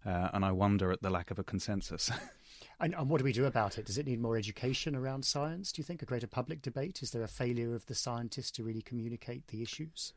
Uh, 0.05 0.31
and 0.33 0.44
I 0.44 0.53
wonder 0.53 0.92
at 0.92 1.03
the 1.03 1.11
lack 1.11 1.33
of 1.33 1.38
a 1.38 1.44
consensus. 1.44 2.11
and, 2.81 2.94
and, 2.94 3.11
what 3.11 3.18
do 3.18 3.25
we 3.25 3.33
do 3.33 3.46
about 3.46 3.77
it? 3.77 3.87
Does 3.87 3.99
it 3.99 4.07
need 4.07 4.20
more 4.20 4.37
education 4.37 4.94
around 4.94 5.25
science? 5.25 5.72
Do 5.72 5.81
you 5.81 5.85
think 5.85 6.01
a 6.01 6.07
greater 6.07 6.29
public 6.29 6.62
debate? 6.62 7.03
Is 7.03 7.11
there 7.11 7.25
a 7.25 7.29
failure 7.29 7.75
of 7.75 7.87
the 7.87 7.94
scientists 7.94 8.53
to 8.53 8.62
really 8.62 8.83
communicate 8.83 9.49
the 9.49 9.62
issues? 9.62 10.12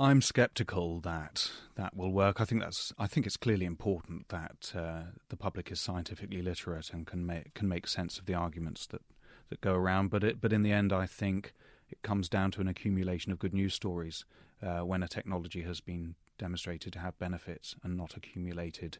I'm 0.00 0.22
sceptical 0.22 0.98
that 1.00 1.50
that 1.74 1.94
will 1.94 2.10
work. 2.10 2.40
I 2.40 2.46
think 2.46 2.62
that's. 2.62 2.90
I 2.98 3.06
think 3.06 3.26
it's 3.26 3.36
clearly 3.36 3.66
important 3.66 4.30
that 4.30 4.72
uh, 4.74 5.02
the 5.28 5.36
public 5.36 5.70
is 5.70 5.78
scientifically 5.78 6.40
literate 6.40 6.94
and 6.94 7.06
can 7.06 7.26
make 7.26 7.52
can 7.52 7.68
make 7.68 7.86
sense 7.86 8.18
of 8.18 8.24
the 8.24 8.32
arguments 8.32 8.86
that, 8.86 9.02
that 9.50 9.60
go 9.60 9.74
around. 9.74 10.08
But 10.08 10.24
it, 10.24 10.40
but 10.40 10.54
in 10.54 10.62
the 10.62 10.72
end, 10.72 10.90
I 10.90 11.04
think 11.04 11.52
it 11.90 12.00
comes 12.00 12.30
down 12.30 12.50
to 12.52 12.62
an 12.62 12.68
accumulation 12.68 13.30
of 13.30 13.38
good 13.38 13.52
news 13.52 13.74
stories 13.74 14.24
uh, 14.62 14.86
when 14.86 15.02
a 15.02 15.08
technology 15.08 15.62
has 15.62 15.82
been 15.82 16.14
demonstrated 16.38 16.94
to 16.94 16.98
have 17.00 17.18
benefits 17.18 17.76
and 17.84 17.94
not 17.98 18.16
accumulated 18.16 18.96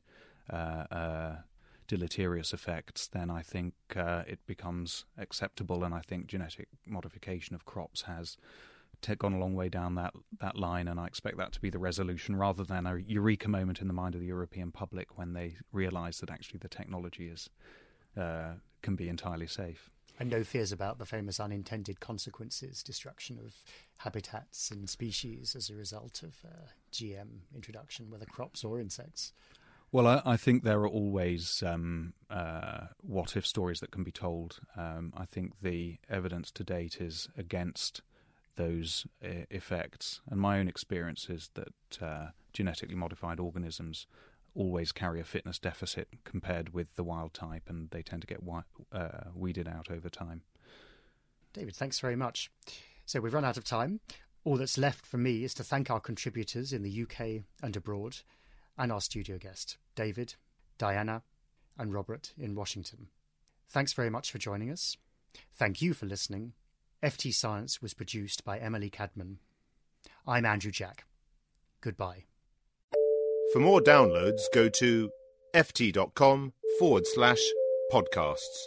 uh, 0.53 0.85
uh 0.91 1.37
deleterious 1.89 2.53
effects. 2.53 3.09
Then 3.09 3.31
I 3.31 3.41
think 3.41 3.73
uh, 3.97 4.25
it 4.27 4.39
becomes 4.47 5.07
acceptable, 5.17 5.83
and 5.83 5.95
I 5.95 6.01
think 6.01 6.27
genetic 6.27 6.69
modification 6.87 7.55
of 7.55 7.65
crops 7.65 8.03
has 8.03 8.37
gone 9.19 9.33
a 9.33 9.39
long 9.39 9.55
way 9.55 9.69
down 9.69 9.95
that, 9.97 10.13
that 10.41 10.57
line, 10.57 10.89
and 10.89 11.01
I 11.01 11.07
expect 11.07 11.37
that 11.39 11.53
to 11.53 11.61
be 11.61 11.71
the 11.71 11.79
resolution 11.79 12.37
rather 12.37 12.65
than 12.65 12.87
a 12.87 12.97
eureka 12.97 13.49
moment 13.49 13.81
in 13.81 13.89
the 13.89 13.95
mind 13.95 14.15
of 14.15 14.21
the 14.21 14.27
European 14.27 14.71
public 14.71 15.19
when 15.19 15.33
they 15.33 15.57
realise 15.73 16.21
that 16.21 16.31
actually 16.31 16.59
the 16.59 16.69
technology 16.69 17.29
is 17.29 17.49
uh, 18.17 18.55
can 18.83 18.97
be 18.97 19.09
entirely 19.09 19.47
safe. 19.47 19.91
And 20.19 20.31
no 20.31 20.45
fears 20.45 20.71
about 20.71 20.99
the 20.99 21.07
famous 21.07 21.41
unintended 21.41 22.01
consequences, 22.01 22.83
destruction 22.83 23.39
of 23.39 23.55
habitats 23.97 24.71
and 24.71 24.89
species 24.89 25.57
as 25.57 25.71
a 25.71 25.75
result 25.75 26.23
of 26.23 26.37
uh, 26.45 26.67
GM 26.93 27.41
introduction, 27.55 28.11
whether 28.11 28.27
crops 28.27 28.63
or 28.63 28.79
insects. 28.79 29.33
Well, 29.93 30.07
I, 30.07 30.23
I, 30.25 30.37
think 30.37 30.63
there 30.63 30.81
are 30.81 30.89
always 30.89 31.65
um, 31.67 32.13
uh, 32.29 32.89
what 33.01 33.37
if 33.37 33.47
stories 33.47 33.81
that 33.81 33.91
can 33.91 34.05
be 34.05 34.13
told. 34.13 34.61
Um, 34.77 35.13
I 35.17 35.25
think 35.25 35.55
the 35.63 35.99
evidence 36.09 36.51
to 36.53 36.65
date 36.65 37.01
is 37.01 37.29
against 37.37 38.03
those 38.61 39.07
uh, 39.25 39.46
effects. 39.51 40.20
And 40.31 40.38
my 40.38 40.59
own 40.59 40.68
experience 40.68 41.29
is 41.31 41.51
that 41.55 42.03
uh, 42.03 42.27
genetically 42.53 42.94
modified 42.94 43.40
organisms 43.40 44.07
always 44.55 44.92
carry 44.92 45.20
a 45.20 45.25
fitness 45.25 45.59
deficit 45.59 46.09
compared 46.25 46.75
with 46.75 46.94
the 46.96 47.05
wild 47.05 47.33
type, 47.33 47.64
and 47.68 47.88
they 47.90 48.03
tend 48.03 48.20
to 48.23 48.27
get 48.27 48.40
wi- 48.40 48.64
uh, 48.92 49.31
weeded 49.35 49.66
out 49.66 49.90
over 49.90 50.09
time. 50.09 50.42
David, 51.55 51.75
thanks 51.75 52.01
very 52.01 52.16
much. 52.16 52.51
So 53.07 53.20
we've 53.20 53.35
run 53.35 53.44
out 53.44 53.57
of 53.57 53.64
time. 53.64 54.01
All 54.44 54.57
that's 54.57 54.79
left 54.79 55.07
for 55.07 55.16
me 55.18 55.44
is 55.44 55.55
to 55.55 55.64
thank 55.64 55.90
our 55.90 56.01
contributors 56.01 56.73
in 56.73 56.83
the 56.83 57.03
UK 57.03 57.44
and 57.62 57.77
abroad 57.77 58.18
and 58.77 58.92
our 58.92 59.01
studio 59.01 59.38
guest, 59.38 59.79
David, 59.94 60.35
Diana, 60.79 61.23
and 61.79 61.94
Robert 61.94 62.33
in 62.38 62.55
Washington. 62.55 63.09
Thanks 63.68 63.92
very 63.92 64.11
much 64.11 64.31
for 64.31 64.38
joining 64.38 64.70
us. 64.70 64.96
Thank 65.55 65.81
you 65.81 65.94
for 65.94 66.07
listening. 66.07 66.53
FT 67.03 67.33
Science 67.33 67.81
was 67.81 67.95
produced 67.95 68.45
by 68.45 68.59
Emily 68.59 68.91
Cadman. 68.91 69.39
I'm 70.27 70.45
Andrew 70.45 70.71
Jack. 70.71 71.05
Goodbye. 71.81 72.25
For 73.55 73.59
more 73.59 73.81
downloads, 73.81 74.43
go 74.53 74.69
to 74.69 75.11
ft.com 75.55 76.53
forward 76.79 77.07
slash 77.07 77.41
podcasts. 77.91 78.67